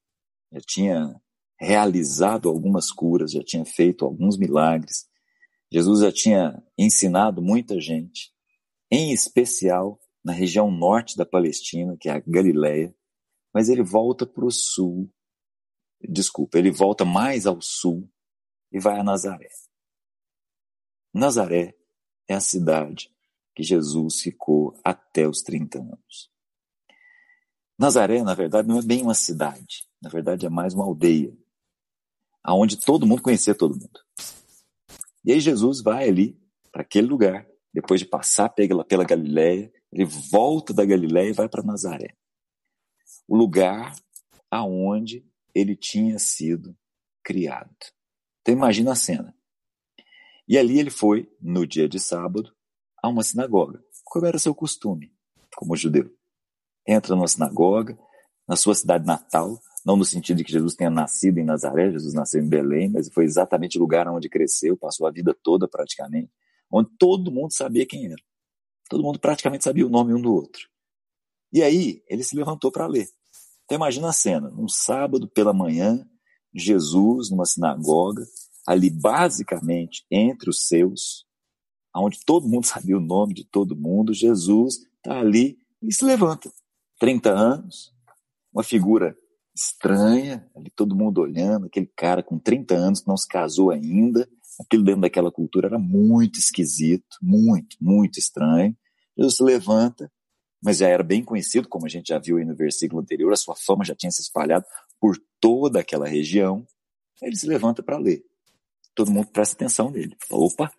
já 0.52 0.60
tinha 0.62 1.22
realizado 1.60 2.50
algumas 2.50 2.92
curas, 2.92 3.32
já 3.32 3.44
tinha 3.44 3.66
feito 3.66 4.06
alguns 4.06 4.38
milagres. 4.38 5.08
Jesus 5.72 6.02
já 6.02 6.12
tinha 6.12 6.64
ensinado 6.78 7.42
muita 7.42 7.80
gente, 7.80 8.32
em 8.90 9.12
especial 9.12 10.00
na 10.24 10.34
região 10.34 10.72
norte 10.72 11.16
da 11.16 11.26
Palestina, 11.26 11.96
que 12.00 12.10
é 12.10 12.14
a 12.14 12.20
Galileia, 12.20 12.96
mas 13.54 13.70
ele 13.70 13.84
volta 13.84 14.26
para 14.26 14.46
o 14.46 14.52
sul, 14.52 15.10
desculpa, 16.02 16.58
ele 16.58 16.72
volta 16.72 17.06
mais 17.06 17.46
ao 17.46 17.62
sul 17.62 18.10
e 18.72 18.80
vai 18.80 19.00
a 19.00 19.04
Nazaré. 19.04 19.50
Nazaré 21.14 21.76
é 22.28 22.36
a 22.36 22.40
cidade 22.40 23.14
que 23.56 23.64
Jesus 23.64 24.22
ficou 24.22 24.80
até 24.84 25.28
os 25.28 25.42
30 25.42 25.80
anos. 25.80 26.32
Nazaré, 27.80 28.22
na 28.22 28.34
verdade, 28.34 28.68
não 28.68 28.78
é 28.78 28.82
bem 28.82 29.02
uma 29.02 29.14
cidade. 29.14 29.88
Na 30.02 30.10
verdade, 30.10 30.46
é 30.46 30.50
mais 30.50 30.74
uma 30.74 30.84
aldeia, 30.84 31.34
aonde 32.44 32.78
todo 32.78 33.08
mundo 33.08 33.22
conhecia 33.22 33.56
todo 33.56 33.74
mundo. 33.74 34.02
E 35.24 35.32
aí 35.32 35.40
Jesus 35.40 35.82
vai 35.82 36.10
ali 36.10 36.38
para 36.74 36.82
aquele 36.82 37.08
lugar, 37.08 37.48
depois 37.74 38.02
de 38.02 38.06
passar 38.06 38.50
pela, 38.50 38.84
pela 38.84 39.06
Galiléia, 39.06 39.72
ele 39.94 40.04
volta 40.04 40.74
da 40.74 40.84
Galiléia 40.84 41.30
e 41.30 41.34
vai 41.34 41.48
para 41.48 41.64
Nazaré. 41.64 42.18
O 43.26 43.38
lugar 43.38 43.96
aonde 44.52 45.26
ele 45.56 45.76
tinha 45.76 46.20
sido 46.20 46.78
criado. 47.24 47.74
Então 48.42 48.54
imagina 48.54 48.92
a 48.92 48.96
cena. 48.96 49.34
E 50.46 50.58
ali 50.58 50.80
ele 50.80 50.90
foi, 50.90 51.32
no 51.40 51.66
dia 51.66 51.88
de 51.88 52.00
sábado, 52.00 52.54
a 53.02 53.08
uma 53.08 53.24
sinagoga, 53.24 53.82
como 54.04 54.26
era 54.26 54.38
seu 54.38 54.54
costume, 54.54 55.14
como 55.56 55.78
judeu. 55.78 56.19
Entra 56.88 57.16
numa 57.16 57.28
sinagoga, 57.28 57.98
na 58.48 58.56
sua 58.56 58.74
cidade 58.74 59.06
natal, 59.06 59.60
não 59.86 59.96
no 59.96 60.04
sentido 60.04 60.38
de 60.38 60.44
que 60.44 60.52
Jesus 60.52 60.76
tenha 60.76 60.90
nascido 60.90 61.38
em 61.38 61.46
Nazaré, 61.46 61.92
Jesus 61.92 62.14
nasceu 62.14 62.42
em 62.42 62.48
Belém, 62.48 62.90
mas 62.90 63.10
foi 63.14 63.24
exatamente 63.26 63.78
o 63.78 63.82
lugar 63.82 64.08
onde 64.08 64.28
cresceu, 64.28 64.76
passou 64.76 65.08
a 65.08 65.12
vida 65.12 65.36
toda 65.44 65.68
praticamente, 65.68 66.32
onde 66.72 66.90
todo 66.98 67.32
mundo 67.32 67.54
sabia 67.54 67.86
quem 67.86 68.08
era. 68.08 68.22
Todo 68.90 69.04
mundo 69.04 69.20
praticamente 69.20 69.64
sabia 69.64 69.86
o 69.86 69.90
nome 69.90 70.14
um 70.14 70.22
do 70.22 70.34
outro. 70.34 70.68
E 71.54 71.62
aí, 71.62 72.04
ele 72.08 72.24
se 72.24 72.36
levantou 72.36 72.72
para 72.72 72.88
ler. 72.88 73.08
Então 73.66 73.76
imagina 73.76 74.10
a 74.10 74.14
cena, 74.14 74.52
um 74.58 74.68
sábado 74.68 75.28
pela 75.28 75.54
manhã, 75.54 76.04
Jesus 76.54 77.30
numa 77.30 77.46
sinagoga, 77.46 78.26
ali 78.66 78.90
basicamente 78.90 80.06
entre 80.10 80.50
os 80.50 80.68
seus, 80.68 81.26
onde 81.96 82.20
todo 82.26 82.48
mundo 82.48 82.66
sabia 82.66 82.98
o 82.98 83.02
nome 83.02 83.34
de 83.34 83.44
todo 83.44 83.76
mundo, 83.76 84.14
Jesus 84.14 84.80
está 84.98 85.20
ali 85.20 85.60
e 85.82 85.94
se 85.94 86.04
levanta. 86.04 86.52
30 87.00 87.32
anos, 87.32 87.94
uma 88.54 88.64
figura 88.64 89.18
estranha, 89.56 90.48
ali 90.56 90.70
todo 90.70 90.96
mundo 90.96 91.22
olhando, 91.22 91.66
aquele 91.66 91.88
cara 91.96 92.22
com 92.22 92.38
30 92.38 92.76
anos 92.76 93.02
que 93.02 93.08
não 93.08 93.18
se 93.18 93.28
casou 93.28 93.72
ainda, 93.72 94.30
aquilo 94.60 94.84
dentro 94.84 95.02
daquela 95.02 95.32
cultura 95.32 95.68
era 95.68 95.80
muito 95.80 96.40
esquisito, 96.40 97.18
muito, 97.22 97.78
muito 97.82 98.20
estranho. 98.20 98.76
Jesus 99.18 99.38
se 99.38 99.44
levanta, 99.44 100.12
mas 100.62 100.78
já 100.78 100.88
era 100.88 101.04
bem 101.04 101.24
conhecido, 101.24 101.68
como 101.68 101.86
a 101.86 101.90
gente 101.90 102.10
já 102.10 102.20
viu 102.20 102.38
aí 102.38 102.46
no 102.46 102.56
versículo 102.56 103.02
anterior, 103.02 103.32
a 103.32 103.38
sua 103.38 103.56
fama 103.56 103.84
já 103.84 103.96
tinha 103.96 104.12
se 104.12 104.22
espalhado 104.22 104.66
por 105.00 105.18
toda 105.40 105.80
aquela 105.80 106.08
região. 106.08 106.66
Ele 107.22 107.36
se 107.36 107.48
levanta 107.48 107.82
para 107.82 107.98
ler. 107.98 108.24
Todo 108.96 109.12
mundo 109.12 109.28
presta 109.28 109.56
atenção 109.56 109.90
nele. 109.90 110.16
Opa! 110.30 110.72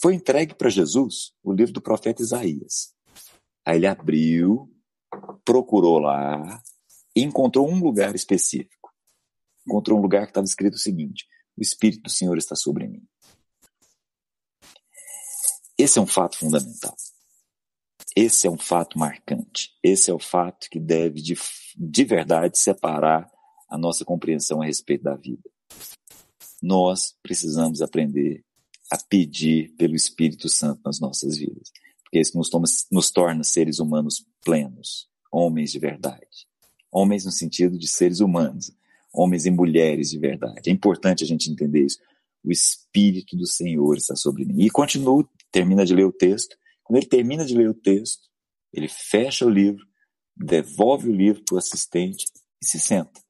Foi 0.00 0.14
entregue 0.14 0.54
para 0.54 0.68
Jesus 0.68 1.32
o 1.42 1.52
livro 1.52 1.72
do 1.72 1.80
profeta 1.80 2.22
Isaías. 2.22 2.92
Aí 3.64 3.78
ele 3.78 3.86
abriu, 3.86 4.70
procurou 5.44 5.98
lá 5.98 6.62
e 7.14 7.22
encontrou 7.22 7.68
um 7.68 7.78
lugar 7.78 8.14
específico. 8.14 8.92
Encontrou 9.66 9.98
um 9.98 10.02
lugar 10.02 10.24
que 10.24 10.30
estava 10.30 10.44
escrito 10.44 10.74
o 10.74 10.78
seguinte: 10.78 11.26
O 11.56 11.62
Espírito 11.62 12.02
do 12.02 12.10
Senhor 12.10 12.36
está 12.36 12.54
sobre 12.54 12.86
mim. 12.86 13.02
Esse 15.76 15.98
é 15.98 16.02
um 16.02 16.06
fato 16.06 16.38
fundamental. 16.38 16.94
Esse 18.16 18.46
é 18.46 18.50
um 18.50 18.58
fato 18.58 18.98
marcante. 18.98 19.70
Esse 19.82 20.10
é 20.10 20.14
o 20.14 20.20
fato 20.20 20.68
que 20.70 20.78
deve, 20.78 21.20
de, 21.20 21.36
de 21.76 22.04
verdade, 22.04 22.58
separar 22.58 23.28
a 23.68 23.76
nossa 23.76 24.04
compreensão 24.04 24.62
a 24.62 24.66
respeito 24.66 25.02
da 25.02 25.16
vida. 25.16 25.42
Nós 26.62 27.16
precisamos 27.22 27.82
aprender 27.82 28.44
a 28.90 28.96
pedir 28.96 29.74
pelo 29.76 29.96
Espírito 29.96 30.48
Santo 30.48 30.80
nas 30.84 31.00
nossas 31.00 31.36
vidas, 31.36 31.72
porque 32.04 32.20
isso 32.20 32.36
nos, 32.38 32.48
toma, 32.48 32.66
nos 32.92 33.10
torna 33.10 33.42
seres 33.42 33.80
humanos 33.80 34.24
plenos, 34.44 35.08
homens 35.32 35.72
de 35.72 35.78
verdade. 35.78 36.46
Homens 36.92 37.24
no 37.24 37.32
sentido 37.32 37.78
de 37.78 37.88
seres 37.88 38.20
humanos, 38.20 38.70
homens 39.12 39.46
e 39.46 39.50
mulheres 39.50 40.10
de 40.10 40.18
verdade. 40.18 40.68
É 40.68 40.72
importante 40.72 41.24
a 41.24 41.26
gente 41.26 41.50
entender 41.50 41.84
isso. 41.84 41.98
O 42.44 42.52
Espírito 42.52 43.36
do 43.36 43.46
Senhor 43.46 43.96
está 43.96 44.14
sobre 44.14 44.44
mim. 44.44 44.62
E 44.62 44.70
continua, 44.70 45.28
termina 45.50 45.84
de 45.84 45.94
ler 45.94 46.04
o 46.04 46.12
texto, 46.12 46.56
quando 46.84 46.98
ele 46.98 47.06
termina 47.06 47.44
de 47.44 47.56
ler 47.56 47.68
o 47.68 47.74
texto, 47.74 48.28
ele 48.72 48.88
fecha 48.88 49.46
o 49.46 49.50
livro, 49.50 49.86
devolve 50.36 51.08
o 51.08 51.14
livro 51.14 51.42
para 51.44 51.54
o 51.54 51.58
assistente 51.58 52.26
e 52.62 52.66
se 52.66 52.78
senta. 52.78 53.22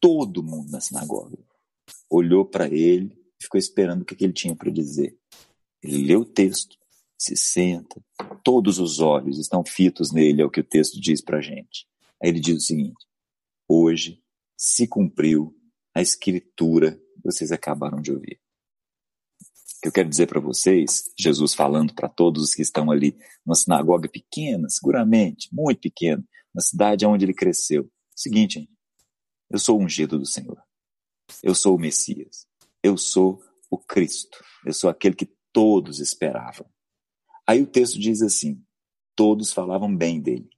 Todo 0.00 0.42
mundo 0.42 0.70
na 0.70 0.80
sinagoga 0.80 1.38
olhou 2.10 2.44
para 2.44 2.66
ele 2.68 3.16
e 3.40 3.44
ficou 3.44 3.58
esperando 3.58 4.02
o 4.02 4.04
que, 4.04 4.22
ele 4.22 4.32
tinha 4.32 4.54
para 4.56 4.70
dizer. 4.70 5.16
Ele 5.82 6.06
lê 6.06 6.16
o 6.16 6.24
texto, 6.24 6.76
se 7.24 7.36
senta, 7.36 8.00
todos 8.42 8.78
os 8.78 9.00
olhos 9.00 9.38
estão 9.38 9.64
fitos 9.64 10.12
nele, 10.12 10.42
é 10.42 10.44
o 10.44 10.50
que 10.50 10.60
o 10.60 10.64
texto 10.64 11.00
diz 11.00 11.22
para 11.22 11.38
a 11.38 11.42
gente. 11.42 11.86
Aí 12.22 12.28
ele 12.28 12.40
diz 12.40 12.56
o 12.56 12.60
seguinte: 12.60 13.06
hoje 13.68 14.22
se 14.56 14.86
cumpriu 14.86 15.54
a 15.94 16.02
escritura 16.02 16.92
que 16.92 17.22
vocês 17.24 17.52
acabaram 17.52 18.00
de 18.00 18.12
ouvir 18.12 18.38
que 19.84 19.88
eu 19.88 19.92
quero 19.92 20.08
dizer 20.08 20.26
para 20.26 20.40
vocês, 20.40 21.12
Jesus 21.14 21.52
falando 21.52 21.94
para 21.94 22.08
todos 22.08 22.42
os 22.42 22.54
que 22.54 22.62
estão 22.62 22.90
ali, 22.90 23.18
numa 23.44 23.54
sinagoga 23.54 24.08
pequena, 24.08 24.66
seguramente, 24.70 25.50
muito 25.52 25.78
pequena, 25.78 26.24
na 26.54 26.62
cidade 26.62 27.04
onde 27.04 27.26
ele 27.26 27.34
cresceu. 27.34 27.86
Seguinte, 28.16 28.60
gente, 28.60 28.72
eu 29.50 29.58
sou 29.58 29.78
o 29.78 29.82
ungido 29.82 30.18
do 30.18 30.24
Senhor. 30.24 30.56
Eu 31.42 31.54
sou 31.54 31.76
o 31.76 31.78
Messias. 31.78 32.46
Eu 32.82 32.96
sou 32.96 33.42
o 33.70 33.76
Cristo. 33.76 34.42
Eu 34.64 34.72
sou 34.72 34.88
aquele 34.88 35.14
que 35.14 35.30
todos 35.52 36.00
esperavam. 36.00 36.66
Aí 37.46 37.62
o 37.62 37.66
texto 37.66 37.98
diz 37.98 38.22
assim: 38.22 38.62
todos 39.14 39.52
falavam 39.52 39.94
bem 39.94 40.20
dele 40.20 40.48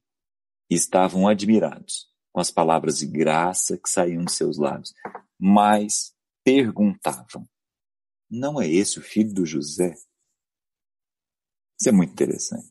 e 0.71 0.75
estavam 0.75 1.29
admirados 1.29 2.09
com 2.33 2.41
as 2.41 2.51
palavras 2.51 2.99
de 2.99 3.07
graça 3.07 3.79
que 3.79 3.89
saíam 3.89 4.25
de 4.25 4.33
seus 4.33 4.59
lábios, 4.59 4.93
mas 5.39 6.15
perguntavam: 6.45 7.49
não 8.31 8.61
é 8.61 8.69
esse 8.69 8.99
o 8.99 9.03
filho 9.03 9.33
do 9.33 9.47
José? 9.47 9.95
Isso 11.79 11.89
é 11.89 11.93
muito 11.93 12.13
interessante. 12.13 12.71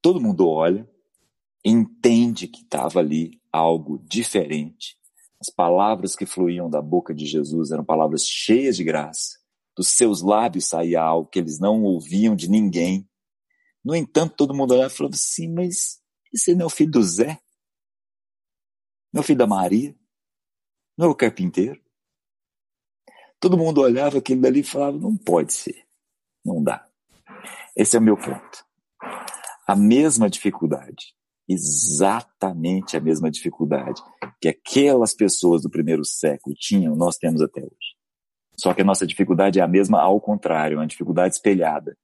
Todo 0.00 0.20
mundo 0.20 0.48
olha, 0.48 0.88
entende 1.64 2.46
que 2.46 2.62
estava 2.62 3.00
ali 3.00 3.40
algo 3.52 3.98
diferente. 4.04 4.96
As 5.40 5.50
palavras 5.50 6.16
que 6.16 6.24
fluíam 6.24 6.70
da 6.70 6.80
boca 6.80 7.14
de 7.14 7.26
Jesus 7.26 7.70
eram 7.70 7.84
palavras 7.84 8.24
cheias 8.24 8.76
de 8.76 8.84
graça. 8.84 9.38
Dos 9.76 9.88
seus 9.88 10.22
lábios 10.22 10.66
saía 10.66 11.02
algo 11.02 11.28
que 11.28 11.38
eles 11.38 11.58
não 11.58 11.82
ouviam 11.82 12.34
de 12.34 12.48
ninguém. 12.48 13.08
No 13.84 13.94
entanto, 13.94 14.34
todo 14.36 14.54
mundo 14.54 14.72
olhava 14.72 14.92
e 14.92 14.96
falava 14.96 15.14
assim: 15.14 15.52
Mas 15.52 16.00
esse 16.32 16.54
não 16.54 16.62
é 16.62 16.66
o 16.66 16.70
filho 16.70 16.90
do 16.90 17.02
Zé? 17.02 17.38
Não 19.12 19.20
é 19.20 19.24
o 19.24 19.26
filho 19.26 19.38
da 19.38 19.46
Maria? 19.46 19.94
Não 20.96 21.06
é 21.06 21.10
o 21.10 21.14
carpinteiro? 21.14 21.80
Todo 23.38 23.58
mundo 23.58 23.80
olhava 23.80 24.18
aquilo 24.18 24.40
dali 24.40 24.60
e 24.60 24.64
falava: 24.64 24.98
Não 24.98 25.16
pode 25.16 25.52
ser. 25.52 25.86
Não 26.44 26.62
dá. 26.62 26.88
Esse 27.76 27.96
é 27.96 27.98
o 27.98 28.02
meu 28.02 28.16
ponto. 28.16 28.64
A 29.66 29.76
mesma 29.76 30.30
dificuldade 30.30 31.16
exatamente 31.48 32.96
a 32.96 33.00
mesma 33.00 33.30
dificuldade 33.30 34.02
que 34.40 34.48
aquelas 34.48 35.14
pessoas 35.14 35.62
do 35.62 35.70
primeiro 35.70 36.04
século 36.04 36.54
tinham, 36.58 36.96
nós 36.96 37.16
temos 37.16 37.40
até 37.40 37.60
hoje. 37.60 37.85
Só 38.56 38.72
que 38.72 38.82
a 38.82 38.84
nossa 38.84 39.06
dificuldade 39.06 39.60
é 39.60 39.62
a 39.62 39.68
mesma 39.68 40.00
ao 40.00 40.20
contrário, 40.20 40.78
uma 40.78 40.86
dificuldade 40.86 41.34
espelhada. 41.34 41.96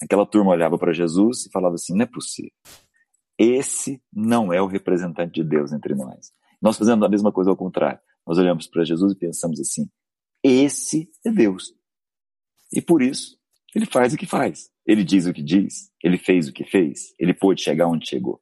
Aquela 0.00 0.24
turma 0.24 0.52
olhava 0.52 0.78
para 0.78 0.92
Jesus 0.92 1.46
e 1.46 1.50
falava 1.50 1.74
assim: 1.74 1.94
não 1.94 2.02
é 2.02 2.06
possível. 2.06 2.52
Esse 3.38 4.00
não 4.12 4.52
é 4.52 4.60
o 4.60 4.66
representante 4.66 5.34
de 5.34 5.44
Deus 5.44 5.72
entre 5.72 5.94
nós. 5.94 6.32
Nós 6.60 6.76
fazemos 6.76 7.04
a 7.04 7.08
mesma 7.08 7.32
coisa 7.32 7.50
ao 7.50 7.56
contrário. 7.56 8.00
Nós 8.26 8.38
olhamos 8.38 8.66
para 8.66 8.84
Jesus 8.84 9.12
e 9.12 9.16
pensamos 9.16 9.60
assim: 9.60 9.88
esse 10.42 11.10
é 11.26 11.30
Deus. 11.30 11.74
E 12.72 12.80
por 12.80 13.02
isso, 13.02 13.38
ele 13.74 13.86
faz 13.86 14.12
o 14.12 14.16
que 14.16 14.26
faz. 14.26 14.70
Ele 14.86 15.04
diz 15.04 15.26
o 15.26 15.32
que 15.32 15.42
diz. 15.42 15.90
Ele 16.02 16.16
fez 16.16 16.48
o 16.48 16.52
que 16.52 16.64
fez. 16.64 17.14
Ele 17.18 17.34
pôde 17.34 17.62
chegar 17.62 17.88
onde 17.88 18.08
chegou. 18.08 18.40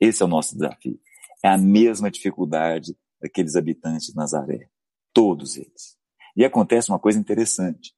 Esse 0.00 0.22
é 0.22 0.26
o 0.26 0.28
nosso 0.28 0.54
desafio. 0.54 0.98
É 1.44 1.48
a 1.48 1.58
mesma 1.58 2.10
dificuldade 2.10 2.96
daqueles 3.20 3.56
habitantes 3.56 4.06
de 4.08 4.14
Nazaré. 4.14 4.68
Todos 5.12 5.56
eles. 5.56 5.96
E 6.36 6.44
acontece 6.44 6.90
uma 6.90 6.98
coisa 6.98 7.18
interessante. 7.18 7.94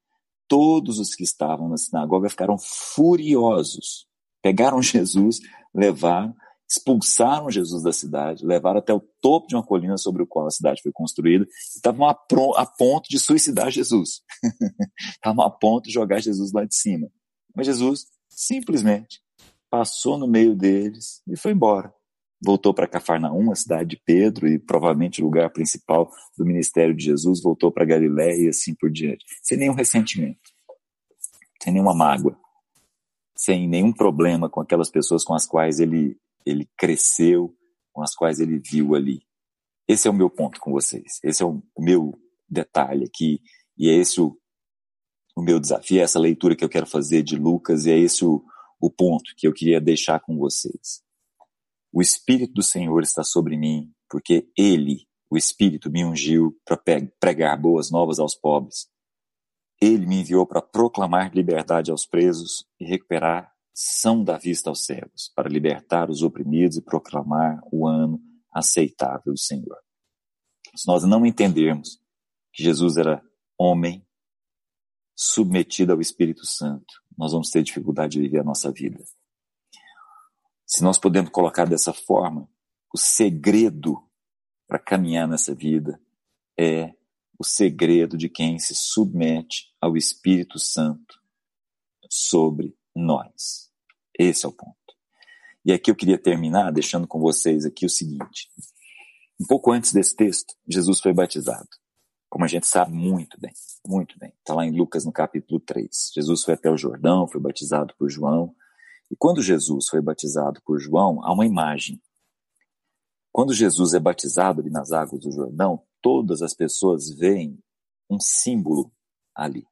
Todos 0.46 0.98
os 0.98 1.14
que 1.14 1.24
estavam 1.24 1.68
na 1.68 1.76
sinagoga 1.76 2.30
ficaram 2.30 2.56
furiosos. 2.58 4.06
Pegaram 4.42 4.80
Jesus, 4.82 5.40
levaram, 5.74 6.34
expulsaram 6.68 7.50
Jesus 7.50 7.82
da 7.82 7.92
cidade, 7.92 8.46
levaram 8.46 8.78
até 8.78 8.92
o 8.92 9.00
topo 9.20 9.48
de 9.48 9.56
uma 9.56 9.64
colina 9.64 9.96
sobre 9.96 10.22
o 10.22 10.26
qual 10.26 10.46
a 10.46 10.50
cidade 10.50 10.82
foi 10.82 10.92
construída 10.92 11.44
e 11.44 11.76
estavam 11.76 12.06
a, 12.06 12.16
a 12.56 12.66
ponto 12.66 13.08
de 13.08 13.18
suicidar 13.18 13.70
Jesus. 13.70 14.20
estavam 15.12 15.44
a 15.44 15.50
ponto 15.50 15.84
de 15.84 15.92
jogar 15.92 16.20
Jesus 16.20 16.52
lá 16.52 16.64
de 16.64 16.74
cima. 16.74 17.08
Mas 17.54 17.66
Jesus 17.66 18.06
simplesmente 18.28 19.20
passou 19.70 20.16
no 20.16 20.28
meio 20.28 20.54
deles 20.54 21.22
e 21.26 21.36
foi 21.36 21.52
embora. 21.52 21.92
Voltou 22.40 22.72
para 22.72 22.86
Cafarnaum, 22.86 23.50
a 23.50 23.56
cidade 23.56 23.90
de 23.90 24.02
Pedro 24.04 24.46
e 24.46 24.58
provavelmente 24.58 25.20
o 25.20 25.24
lugar 25.24 25.50
principal 25.50 26.10
do 26.36 26.46
ministério 26.46 26.94
de 26.94 27.04
Jesus, 27.04 27.42
voltou 27.42 27.72
para 27.72 27.84
Galiléia 27.84 28.44
e 28.44 28.48
assim 28.48 28.74
por 28.74 28.90
diante, 28.90 29.24
sem 29.42 29.58
nenhum 29.58 29.74
ressentimento, 29.74 30.38
sem 31.62 31.72
nenhuma 31.72 31.94
mágoa, 31.94 32.38
sem 33.36 33.68
nenhum 33.68 33.92
problema 33.92 34.48
com 34.48 34.60
aquelas 34.60 34.90
pessoas 34.90 35.24
com 35.24 35.34
as 35.34 35.46
quais 35.46 35.80
ele 35.80 36.16
ele 36.46 36.66
cresceu, 36.78 37.54
com 37.92 38.02
as 38.02 38.14
quais 38.14 38.40
ele 38.40 38.58
viu 38.58 38.94
ali. 38.94 39.20
Esse 39.86 40.08
é 40.08 40.10
o 40.10 40.14
meu 40.14 40.30
ponto 40.30 40.58
com 40.60 40.72
vocês. 40.72 41.18
Esse 41.22 41.42
é 41.42 41.46
o 41.46 41.62
meu 41.78 42.18
detalhe 42.48 43.04
aqui 43.04 43.42
e 43.76 43.90
é 43.90 43.94
esse 43.94 44.18
o, 44.20 44.38
o 45.36 45.42
meu 45.42 45.60
desafio, 45.60 46.00
é 46.00 46.02
essa 46.04 46.18
leitura 46.18 46.56
que 46.56 46.64
eu 46.64 46.68
quero 46.68 46.86
fazer 46.86 47.22
de 47.22 47.36
Lucas 47.36 47.84
e 47.84 47.90
é 47.90 47.98
esse 47.98 48.24
o 48.24 48.42
o 48.80 48.90
ponto 48.90 49.34
que 49.36 49.46
eu 49.46 49.52
queria 49.52 49.80
deixar 49.80 50.20
com 50.20 50.36
vocês. 50.38 51.02
O 51.92 52.02
Espírito 52.02 52.52
do 52.54 52.62
Senhor 52.62 53.02
está 53.02 53.24
sobre 53.24 53.56
mim, 53.56 53.92
porque 54.08 54.50
Ele, 54.56 55.06
o 55.30 55.36
Espírito, 55.36 55.90
me 55.90 56.04
ungiu 56.04 56.56
para 56.64 56.80
pregar 57.20 57.60
boas 57.60 57.90
novas 57.90 58.18
aos 58.18 58.34
pobres. 58.34 58.88
Ele 59.80 60.06
me 60.06 60.20
enviou 60.20 60.46
para 60.46 60.60
proclamar 60.60 61.34
liberdade 61.34 61.90
aos 61.90 62.04
presos 62.04 62.66
e 62.80 62.84
recuperar 62.84 63.52
são 63.72 64.24
da 64.24 64.36
vista 64.36 64.68
aos 64.68 64.84
cegos, 64.84 65.30
para 65.36 65.48
libertar 65.48 66.10
os 66.10 66.22
oprimidos 66.22 66.76
e 66.76 66.82
proclamar 66.82 67.60
o 67.70 67.86
ano 67.86 68.20
aceitável 68.52 69.32
do 69.32 69.38
Senhor. 69.38 69.78
Se 70.74 70.84
nós 70.88 71.04
não 71.04 71.24
entendermos 71.24 72.00
que 72.52 72.64
Jesus 72.64 72.96
era 72.96 73.22
homem, 73.56 74.04
submetido 75.16 75.92
ao 75.92 76.00
Espírito 76.00 76.44
Santo, 76.44 76.92
nós 77.16 77.30
vamos 77.30 77.50
ter 77.50 77.62
dificuldade 77.62 78.14
de 78.14 78.20
viver 78.20 78.40
a 78.40 78.44
nossa 78.44 78.72
vida. 78.72 78.98
Se 80.68 80.82
nós 80.82 80.98
podemos 80.98 81.30
colocar 81.30 81.64
dessa 81.64 81.94
forma, 81.94 82.46
o 82.94 82.98
segredo 82.98 83.96
para 84.66 84.78
caminhar 84.78 85.26
nessa 85.26 85.54
vida 85.54 85.98
é 86.58 86.92
o 87.38 87.44
segredo 87.44 88.18
de 88.18 88.28
quem 88.28 88.58
se 88.58 88.74
submete 88.74 89.74
ao 89.80 89.96
Espírito 89.96 90.58
Santo 90.58 91.18
sobre 92.10 92.76
nós. 92.94 93.72
Esse 94.18 94.44
é 94.44 94.48
o 94.48 94.52
ponto. 94.52 94.76
E 95.64 95.72
aqui 95.72 95.90
eu 95.90 95.96
queria 95.96 96.18
terminar 96.18 96.70
deixando 96.70 97.06
com 97.06 97.18
vocês 97.18 97.64
aqui 97.64 97.86
o 97.86 97.90
seguinte. 97.90 98.50
Um 99.40 99.46
pouco 99.46 99.72
antes 99.72 99.92
desse 99.92 100.14
texto, 100.14 100.54
Jesus 100.68 101.00
foi 101.00 101.14
batizado 101.14 101.68
como 102.28 102.44
a 102.44 102.48
gente 102.48 102.66
sabe 102.66 102.92
muito 102.92 103.40
bem, 103.40 103.52
muito 103.86 104.18
bem. 104.18 104.32
Está 104.38 104.54
lá 104.54 104.66
em 104.66 104.76
Lucas 104.76 105.04
no 105.04 105.12
capítulo 105.12 105.58
3. 105.60 106.12
Jesus 106.14 106.44
foi 106.44 106.54
até 106.54 106.70
o 106.70 106.76
Jordão, 106.76 107.26
foi 107.26 107.40
batizado 107.40 107.94
por 107.98 108.10
João. 108.10 108.54
E 109.10 109.16
quando 109.16 109.42
Jesus 109.42 109.88
foi 109.88 110.00
batizado 110.00 110.60
por 110.64 110.78
João, 110.78 111.24
há 111.24 111.32
uma 111.32 111.46
imagem. 111.46 112.00
Quando 113.32 113.54
Jesus 113.54 113.94
é 113.94 114.00
batizado 114.00 114.60
ali 114.60 114.70
nas 114.70 114.92
águas 114.92 115.22
do 115.22 115.30
Jordão, 115.30 115.82
todas 116.02 116.42
as 116.42 116.54
pessoas 116.54 117.10
veem 117.10 117.58
um 118.10 118.18
símbolo 118.20 118.92
ali, 119.34 119.66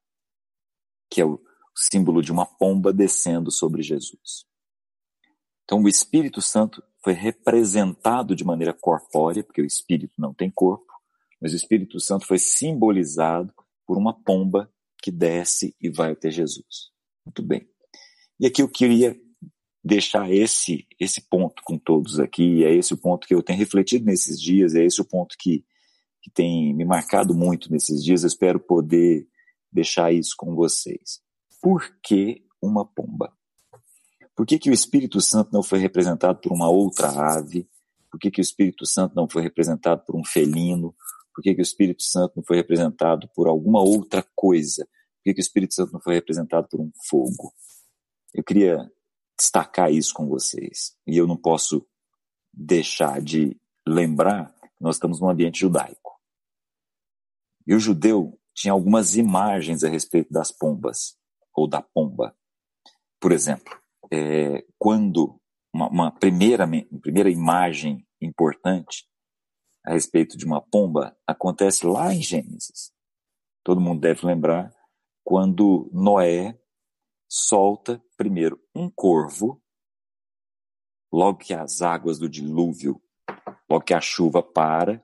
que 1.09 1.21
é 1.21 1.25
o 1.25 1.41
símbolo 1.75 2.21
de 2.21 2.31
uma 2.31 2.45
pomba 2.45 2.93
descendo 2.93 3.51
sobre 3.51 3.81
Jesus. 3.81 4.45
Então 5.63 5.83
o 5.83 5.89
Espírito 5.89 6.41
Santo 6.41 6.81
foi 7.03 7.13
representado 7.13 8.35
de 8.35 8.43
maneira 8.43 8.73
corpórea, 8.73 9.43
porque 9.43 9.61
o 9.61 9.65
Espírito 9.65 10.13
não 10.17 10.33
tem 10.33 10.49
corpo, 10.49 10.93
mas 11.41 11.53
o 11.53 11.55
Espírito 11.55 11.99
Santo 11.99 12.25
foi 12.25 12.39
simbolizado 12.39 13.53
por 13.85 13.97
uma 13.97 14.13
pomba 14.13 14.71
que 15.01 15.11
desce 15.11 15.75
e 15.79 15.89
vai 15.89 16.11
até 16.11 16.31
Jesus. 16.31 16.91
Muito 17.25 17.43
bem. 17.43 17.69
E 18.39 18.45
aqui 18.45 18.61
eu 18.61 18.69
queria 18.69 19.19
deixar 19.87 20.31
esse 20.31 20.85
esse 20.99 21.21
ponto 21.21 21.63
com 21.63 21.77
todos 21.77 22.19
aqui, 22.19 22.63
é 22.65 22.73
esse 22.73 22.93
o 22.93 22.97
ponto 22.97 23.27
que 23.27 23.33
eu 23.33 23.41
tenho 23.41 23.57
refletido 23.57 24.05
nesses 24.05 24.41
dias, 24.41 24.75
é 24.75 24.83
esse 24.83 24.99
o 25.01 25.05
ponto 25.05 25.35
que, 25.39 25.63
que 26.21 26.29
tem 26.29 26.73
me 26.73 26.83
marcado 26.83 27.33
muito 27.33 27.71
nesses 27.71 28.03
dias, 28.03 28.23
eu 28.23 28.27
espero 28.27 28.59
poder 28.59 29.27
deixar 29.71 30.11
isso 30.11 30.35
com 30.37 30.53
vocês. 30.53 31.21
Por 31.61 31.95
que 32.03 32.43
uma 32.61 32.85
pomba? 32.85 33.31
Por 34.35 34.45
que, 34.45 34.59
que 34.59 34.69
o 34.69 34.73
Espírito 34.73 35.21
Santo 35.21 35.51
não 35.53 35.63
foi 35.63 35.79
representado 35.79 36.39
por 36.41 36.51
uma 36.51 36.69
outra 36.69 37.09
ave? 37.09 37.67
Por 38.11 38.19
que, 38.19 38.29
que 38.29 38.41
o 38.41 38.43
Espírito 38.43 38.85
Santo 38.85 39.15
não 39.15 39.27
foi 39.27 39.41
representado 39.41 40.03
por 40.05 40.15
um 40.15 40.23
felino? 40.23 40.93
Por 41.33 41.41
que, 41.41 41.55
que 41.55 41.61
o 41.61 41.63
Espírito 41.63 42.03
Santo 42.03 42.33
não 42.35 42.43
foi 42.43 42.57
representado 42.57 43.29
por 43.35 43.47
alguma 43.47 43.81
outra 43.81 44.25
coisa? 44.35 44.85
Por 44.85 45.23
que, 45.23 45.33
que 45.35 45.39
o 45.39 45.41
Espírito 45.41 45.73
Santo 45.73 45.93
não 45.93 46.01
foi 46.01 46.15
representado 46.15 46.67
por 46.69 46.79
um 46.79 46.91
fogo? 47.09 47.53
Eu 48.33 48.43
queria 48.43 48.89
destacar 49.37 49.91
isso 49.91 50.13
com 50.13 50.27
vocês. 50.27 50.95
E 51.05 51.17
eu 51.17 51.27
não 51.27 51.37
posso 51.37 51.85
deixar 52.53 53.21
de 53.21 53.55
lembrar 53.87 54.53
que 54.53 54.83
nós 54.83 54.95
estamos 54.95 55.21
num 55.21 55.29
ambiente 55.29 55.59
judaico. 55.59 56.19
E 57.65 57.75
o 57.75 57.79
judeu 57.79 58.39
tinha 58.53 58.71
algumas 58.71 59.15
imagens 59.15 59.83
a 59.83 59.89
respeito 59.89 60.31
das 60.31 60.51
pombas, 60.51 61.15
ou 61.53 61.67
da 61.67 61.81
pomba. 61.81 62.35
Por 63.19 63.31
exemplo, 63.31 63.77
é, 64.11 64.65
quando 64.79 65.39
uma, 65.73 65.87
uma 65.89 66.11
primeira, 66.11 66.65
uma 66.65 67.01
primeira 67.01 67.29
imagem 67.29 68.05
importante 68.21 69.07
a 69.85 69.93
respeito 69.93 70.37
de 70.37 70.45
uma 70.45 70.61
pomba 70.61 71.15
acontece 71.25 71.85
lá 71.85 72.13
em 72.13 72.21
Gênesis. 72.21 72.91
Todo 73.63 73.81
mundo 73.81 74.01
deve 74.01 74.25
lembrar 74.25 74.73
quando 75.23 75.89
Noé 75.93 76.59
solta 77.27 78.01
primeiro 78.15 78.59
um 78.73 78.89
corvo, 78.89 79.61
logo 81.11 81.39
que 81.39 81.53
as 81.53 81.81
águas 81.81 82.19
do 82.19 82.29
dilúvio, 82.29 83.01
logo 83.69 83.83
que 83.83 83.93
a 83.93 84.01
chuva 84.01 84.41
para, 84.41 85.03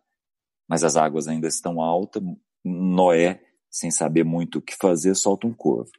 mas 0.68 0.84
as 0.84 0.96
águas 0.96 1.28
ainda 1.28 1.48
estão 1.48 1.82
altas, 1.82 2.24
Noé, 2.64 3.44
sem 3.70 3.92
saber 3.92 4.24
muito 4.24 4.60
o 4.60 4.62
que 4.62 4.76
fazer, 4.76 5.16
solta 5.16 5.48
um 5.48 5.54
corvo. 5.54 5.92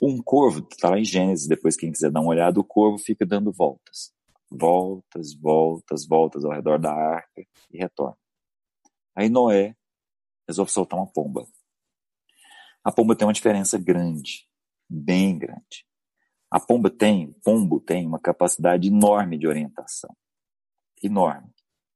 Um 0.00 0.22
corvo, 0.22 0.66
está 0.70 0.90
lá 0.90 0.98
em 0.98 1.04
Gênesis, 1.04 1.46
depois 1.46 1.76
quem 1.76 1.92
quiser 1.92 2.10
dar 2.10 2.20
uma 2.20 2.30
olhada, 2.30 2.58
o 2.58 2.64
corvo 2.64 2.98
fica 2.98 3.26
dando 3.26 3.52
voltas. 3.52 4.12
Voltas, 4.50 5.34
voltas, 5.34 6.06
voltas 6.06 6.44
ao 6.44 6.52
redor 6.52 6.78
da 6.78 6.92
arca 6.92 7.42
e 7.70 7.78
retorna. 7.78 8.16
Aí 9.14 9.28
Noé 9.28 9.76
resolve 10.46 10.70
soltar 10.70 10.98
uma 10.98 11.06
pomba. 11.06 11.46
A 12.82 12.90
pomba 12.90 13.14
tem 13.14 13.26
uma 13.26 13.34
diferença 13.34 13.76
grande, 13.76 14.47
bem 14.88 15.38
grande. 15.38 15.86
A 16.50 16.58
pomba 16.58 16.88
tem, 16.88 17.26
o 17.26 17.34
pombo 17.44 17.80
tem 17.80 18.06
uma 18.06 18.18
capacidade 18.18 18.88
enorme 18.88 19.38
de 19.38 19.46
orientação. 19.46 20.14
Enorme. 21.02 21.48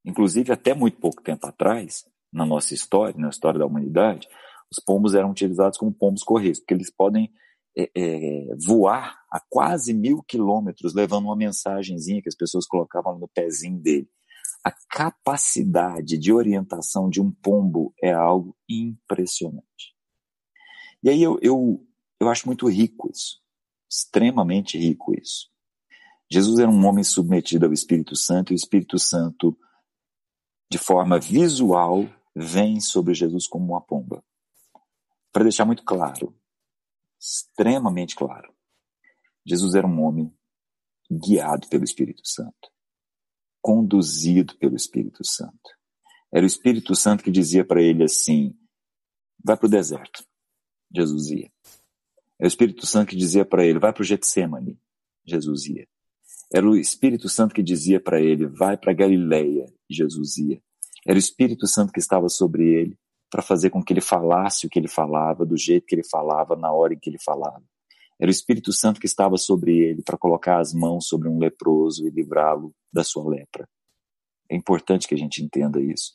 Inclusive, 0.05 0.51
até 0.51 0.73
muito 0.73 0.99
pouco 0.99 1.21
tempo 1.21 1.47
atrás, 1.47 2.05
na 2.31 2.45
nossa 2.45 2.73
história, 2.73 3.19
na 3.19 3.29
história 3.29 3.59
da 3.59 3.65
humanidade, 3.65 4.27
os 4.69 4.83
pombos 4.83 5.15
eram 5.15 5.31
utilizados 5.31 5.77
como 5.77 5.93
pombos 5.93 6.23
correios, 6.23 6.59
porque 6.59 6.73
eles 6.73 6.91
podem 6.91 7.31
é, 7.77 7.89
é, 7.95 8.55
voar 8.65 9.19
a 9.31 9.39
quase 9.49 9.93
mil 9.93 10.21
quilômetros 10.23 10.93
levando 10.93 11.25
uma 11.25 11.35
mensagenzinha 11.35 12.21
que 12.21 12.29
as 12.29 12.35
pessoas 12.35 12.67
colocavam 12.67 13.17
no 13.17 13.27
pezinho 13.27 13.79
dele. 13.79 14.09
A 14.63 14.71
capacidade 14.71 16.17
de 16.17 16.31
orientação 16.31 17.09
de 17.09 17.21
um 17.21 17.31
pombo 17.31 17.93
é 18.01 18.11
algo 18.11 18.55
impressionante. 18.69 19.93
E 21.03 21.09
aí 21.09 21.21
eu, 21.21 21.37
eu, 21.41 21.85
eu 22.23 22.29
acho 22.29 22.47
muito 22.47 22.67
rico 22.67 23.09
isso 23.11 23.43
extremamente 23.93 24.77
rico 24.77 25.13
isso. 25.13 25.51
Jesus 26.31 26.57
era 26.57 26.69
um 26.69 26.85
homem 26.87 27.03
submetido 27.03 27.67
ao 27.67 27.73
Espírito 27.73 28.15
Santo 28.15 28.51
e 28.51 28.55
o 28.55 28.57
Espírito 28.57 28.97
Santo, 28.97 29.55
de 30.69 30.79
forma 30.79 31.19
visual, 31.19 32.09
vem 32.35 32.79
sobre 32.79 33.13
Jesus 33.13 33.47
como 33.47 33.73
uma 33.73 33.81
pomba. 33.81 34.23
Para 35.31 35.43
deixar 35.43 35.65
muito 35.65 35.83
claro, 35.83 36.35
extremamente 37.19 38.15
claro, 38.15 38.51
Jesus 39.45 39.75
era 39.75 39.85
um 39.85 40.01
homem 40.01 40.35
guiado 41.11 41.67
pelo 41.67 41.83
Espírito 41.83 42.27
Santo, 42.27 42.71
conduzido 43.61 44.57
pelo 44.57 44.75
Espírito 44.75 45.23
Santo. 45.23 45.69
Era 46.33 46.43
o 46.43 46.47
Espírito 46.47 46.95
Santo 46.95 47.23
que 47.23 47.29
dizia 47.29 47.63
para 47.63 47.81
ele 47.81 48.03
assim: 48.03 48.57
vai 49.43 49.55
para 49.55 49.67
o 49.67 49.69
deserto. 49.69 50.25
Jesus 50.91 51.29
ia. 51.29 51.51
É 52.43 52.45
o 52.45 52.47
Espírito 52.47 52.85
Santo 52.85 53.07
que 53.07 53.15
dizia 53.15 53.45
para 53.45 53.65
ele, 53.65 53.79
vai 53.79 53.93
para 53.93 54.01
o 54.01 54.03
Getsemane. 54.03 54.77
Jesus 55.25 55.65
ia. 55.65 55.87
Era 56.53 56.69
o 56.69 56.75
Espírito 56.75 57.29
Santo 57.29 57.55
que 57.55 57.63
dizia 57.63 58.01
para 58.01 58.19
ele, 58.19 58.45
vai 58.47 58.75
para 58.75 58.91
Galileia. 58.91 59.65
Jesus 59.89 60.37
ia. 60.37 60.61
Era 61.07 61.15
o 61.15 61.19
Espírito 61.19 61.65
Santo 61.65 61.93
que 61.93 62.01
estava 62.01 62.27
sobre 62.27 62.67
ele 62.67 62.99
para 63.29 63.41
fazer 63.41 63.69
com 63.69 63.81
que 63.81 63.93
ele 63.93 64.01
falasse 64.01 64.67
o 64.67 64.69
que 64.69 64.77
ele 64.77 64.89
falava, 64.89 65.45
do 65.45 65.55
jeito 65.55 65.85
que 65.85 65.95
ele 65.95 66.03
falava, 66.03 66.53
na 66.57 66.69
hora 66.73 66.93
em 66.93 66.99
que 66.99 67.09
ele 67.09 67.17
falava. 67.17 67.63
Era 68.19 68.27
o 68.27 68.29
Espírito 68.29 68.73
Santo 68.73 68.99
que 68.99 69.07
estava 69.07 69.37
sobre 69.37 69.77
ele 69.77 70.01
para 70.01 70.17
colocar 70.17 70.59
as 70.59 70.73
mãos 70.73 71.07
sobre 71.07 71.29
um 71.29 71.39
leproso 71.39 72.05
e 72.05 72.09
livrá-lo 72.09 72.75
da 72.91 73.05
sua 73.05 73.25
lepra. 73.25 73.65
É 74.51 74.55
importante 74.57 75.07
que 75.07 75.15
a 75.15 75.17
gente 75.17 75.41
entenda 75.41 75.81
isso. 75.81 76.11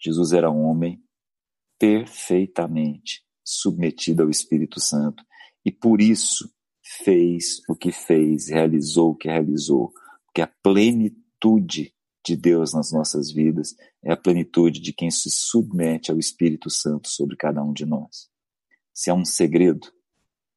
Jesus 0.00 0.32
era 0.32 0.48
um 0.48 0.62
homem 0.62 1.02
perfeitamente 1.76 3.24
submetido 3.44 4.22
ao 4.22 4.30
Espírito 4.30 4.78
Santo 4.78 5.24
e 5.64 5.70
por 5.70 6.00
isso 6.00 6.52
fez 7.04 7.60
o 7.68 7.76
que 7.76 7.92
fez, 7.92 8.48
realizou 8.48 9.10
o 9.10 9.16
que 9.16 9.28
realizou, 9.28 9.92
porque 10.26 10.42
a 10.42 10.46
plenitude 10.46 11.94
de 12.24 12.36
Deus 12.36 12.72
nas 12.72 12.92
nossas 12.92 13.32
vidas 13.32 13.74
é 14.02 14.12
a 14.12 14.16
plenitude 14.16 14.80
de 14.80 14.92
quem 14.92 15.10
se 15.10 15.30
submete 15.30 16.10
ao 16.10 16.18
Espírito 16.18 16.70
Santo 16.70 17.08
sobre 17.08 17.36
cada 17.36 17.62
um 17.62 17.72
de 17.72 17.84
nós. 17.84 18.30
Se 18.92 19.10
há 19.10 19.14
um 19.14 19.24
segredo, 19.24 19.92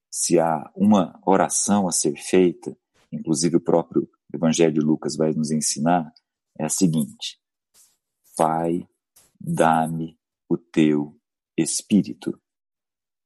se 0.10 0.40
há 0.40 0.72
uma 0.76 1.20
oração 1.26 1.88
a 1.88 1.92
ser 1.92 2.16
feita, 2.18 2.78
inclusive 3.12 3.58
o 3.58 3.62
próprio 3.62 4.10
Evangelho 4.34 4.74
de 4.74 4.80
Lucas 4.82 5.16
vai 5.16 5.34
nos 5.34 5.52
ensinar, 5.52 6.14
é 6.60 6.66
a 6.66 6.70
seguinte: 6.70 7.40
Pai, 8.36 8.88
dá-me 9.40 10.18
o 10.50 10.58
teu 10.58 11.18
Espírito. 11.58 12.40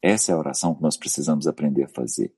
Essa 0.02 0.32
é 0.32 0.36
a 0.36 0.38
oração 0.38 0.74
que 0.76 0.82
nós 0.82 0.98
precisamos 0.98 1.48
aprender 1.48 1.84
a 1.84 1.90
fazer. 1.90 2.34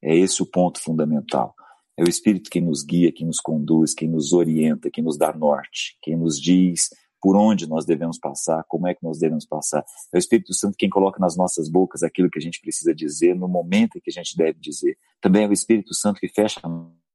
É 0.00 0.16
esse 0.16 0.42
o 0.42 0.46
ponto 0.46 0.80
fundamental. 0.80 1.54
É 1.96 2.02
o 2.02 2.08
Espírito 2.08 2.50
que 2.50 2.60
nos 2.60 2.82
guia, 2.82 3.12
que 3.12 3.24
nos 3.24 3.40
conduz, 3.40 3.94
que 3.94 4.06
nos 4.06 4.32
orienta, 4.32 4.90
que 4.90 5.02
nos 5.02 5.16
dá 5.16 5.32
norte, 5.32 5.98
quem 6.00 6.16
nos 6.16 6.40
diz 6.40 6.88
por 7.22 7.36
onde 7.36 7.68
nós 7.68 7.84
devemos 7.84 8.18
passar, 8.18 8.64
como 8.66 8.88
é 8.88 8.94
que 8.94 9.04
nós 9.04 9.16
devemos 9.16 9.46
passar. 9.46 9.84
É 10.12 10.16
o 10.16 10.18
Espírito 10.18 10.52
Santo 10.52 10.74
quem 10.76 10.90
coloca 10.90 11.20
nas 11.20 11.36
nossas 11.36 11.68
bocas 11.68 12.02
aquilo 12.02 12.28
que 12.28 12.38
a 12.38 12.42
gente 12.42 12.60
precisa 12.60 12.92
dizer 12.92 13.36
no 13.36 13.46
momento 13.46 13.96
em 13.96 14.00
que 14.00 14.10
a 14.10 14.12
gente 14.12 14.36
deve 14.36 14.58
dizer. 14.58 14.98
Também 15.20 15.44
é 15.44 15.48
o 15.48 15.52
Espírito 15.52 15.94
Santo 15.94 16.18
que 16.18 16.28
fecha 16.28 16.60
a 16.64 16.68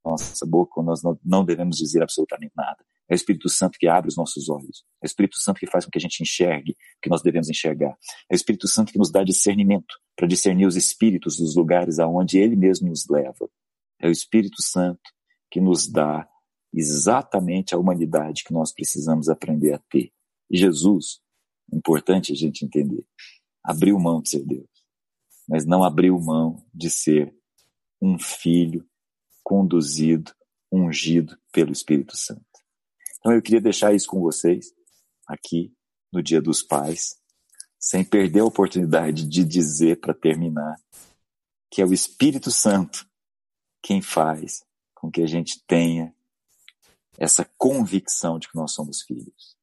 nossa 0.05 0.45
boca 0.45 0.71
quando 0.75 0.87
nós 0.87 1.01
não 1.25 1.43
devemos 1.43 1.75
dizer 1.75 2.01
absolutamente 2.01 2.53
nada. 2.55 2.77
É 3.09 3.13
o 3.13 3.15
Espírito 3.15 3.49
Santo 3.49 3.77
que 3.79 3.87
abre 3.87 4.09
os 4.09 4.17
nossos 4.17 4.49
olhos. 4.49 4.83
É 5.01 5.05
o 5.05 5.07
Espírito 5.07 5.39
Santo 5.39 5.59
que 5.59 5.67
faz 5.67 5.85
com 5.85 5.91
que 5.91 5.97
a 5.97 6.01
gente 6.01 6.21
enxergue 6.21 6.71
o 6.71 7.01
que 7.01 7.09
nós 7.09 7.21
devemos 7.21 7.49
enxergar. 7.49 7.97
É 8.29 8.33
o 8.33 8.35
Espírito 8.35 8.67
Santo 8.67 8.91
que 8.91 8.99
nos 8.99 9.11
dá 9.11 9.23
discernimento 9.23 9.95
para 10.15 10.27
discernir 10.27 10.65
os 10.65 10.75
espíritos 10.75 11.37
dos 11.37 11.55
lugares 11.55 11.99
aonde 11.99 12.37
ele 12.37 12.55
mesmo 12.55 12.89
nos 12.89 13.07
leva. 13.07 13.49
É 13.99 14.07
o 14.07 14.11
Espírito 14.11 14.61
Santo 14.61 15.01
que 15.49 15.61
nos 15.61 15.87
dá 15.87 16.27
exatamente 16.73 17.73
a 17.73 17.77
humanidade 17.77 18.43
que 18.43 18.53
nós 18.53 18.73
precisamos 18.73 19.29
aprender 19.29 19.73
a 19.73 19.79
ter. 19.89 20.11
E 20.49 20.57
Jesus, 20.57 21.21
importante 21.71 22.31
a 22.31 22.35
gente 22.35 22.65
entender, 22.65 23.05
abriu 23.63 23.97
mão 23.99 24.21
de 24.21 24.29
ser 24.29 24.45
Deus, 24.45 24.69
mas 25.47 25.65
não 25.65 25.83
abriu 25.83 26.19
mão 26.19 26.63
de 26.73 26.89
ser 26.89 27.33
um 28.01 28.19
filho 28.19 28.85
conduzido, 29.43 30.31
ungido 30.71 31.37
pelo 31.51 31.71
Espírito 31.71 32.15
Santo. 32.15 32.46
Então 33.19 33.33
eu 33.33 33.41
queria 33.41 33.61
deixar 33.61 33.93
isso 33.93 34.07
com 34.07 34.21
vocês 34.21 34.73
aqui 35.27 35.73
no 36.11 36.21
Dia 36.21 36.41
dos 36.41 36.63
Pais, 36.63 37.19
sem 37.79 38.03
perder 38.03 38.41
a 38.41 38.45
oportunidade 38.45 39.27
de 39.27 39.43
dizer 39.43 39.99
para 39.99 40.13
terminar 40.13 40.75
que 41.69 41.81
é 41.81 41.85
o 41.85 41.93
Espírito 41.93 42.49
Santo 42.49 43.07
quem 43.81 44.01
faz 44.01 44.63
com 44.95 45.11
que 45.11 45.21
a 45.21 45.27
gente 45.27 45.63
tenha 45.67 46.13
essa 47.17 47.45
convicção 47.57 48.39
de 48.39 48.47
que 48.47 48.55
nós 48.55 48.73
somos 48.73 49.01
filhos. 49.01 49.57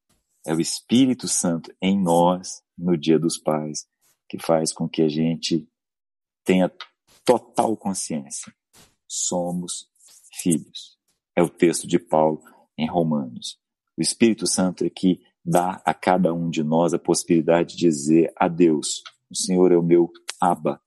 É 0.47 0.55
o 0.55 0.61
Espírito 0.61 1.27
Santo 1.27 1.75
em 1.81 1.99
nós, 1.99 2.63
no 2.77 2.97
Dia 2.97 3.19
dos 3.19 3.39
Pais, 3.39 3.87
que 4.29 4.39
faz 4.39 4.73
com 4.73 4.89
que 4.89 5.03
a 5.03 5.09
gente 5.09 5.67
tenha 6.45 6.71
total 7.25 7.77
consciência. 7.77 8.55
Somos 9.09 9.89
filhos. 10.35 10.99
É 11.35 11.43
o 11.43 11.49
texto 11.49 11.87
de 11.87 11.99
Paulo 11.99 12.43
em 12.77 12.89
Romanos. 12.89 13.59
O 13.97 14.03
Espírito 14.03 14.47
Santo 14.47 14.85
é 14.85 14.91
que 14.91 15.21
dá 15.45 15.83
a 15.85 15.95
cada 15.95 16.33
um 16.33 16.49
de 16.49 16.63
nós 16.63 16.95
a 16.95 16.99
possibilidade 16.99 17.77
de 17.77 17.89
dizer 17.89 18.33
a 18.37 18.49
Deus: 18.49 19.03
O 19.31 19.37
Senhor 19.37 19.73
é 19.73 19.77
o 19.77 19.83
meu 19.83 20.11
Abba, 20.41 20.81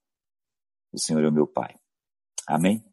o 0.91 1.00
Senhor 1.00 1.23
é 1.23 1.30
o 1.30 1.34
meu 1.34 1.47
Pai. 1.47 1.76
Amém? 2.47 2.84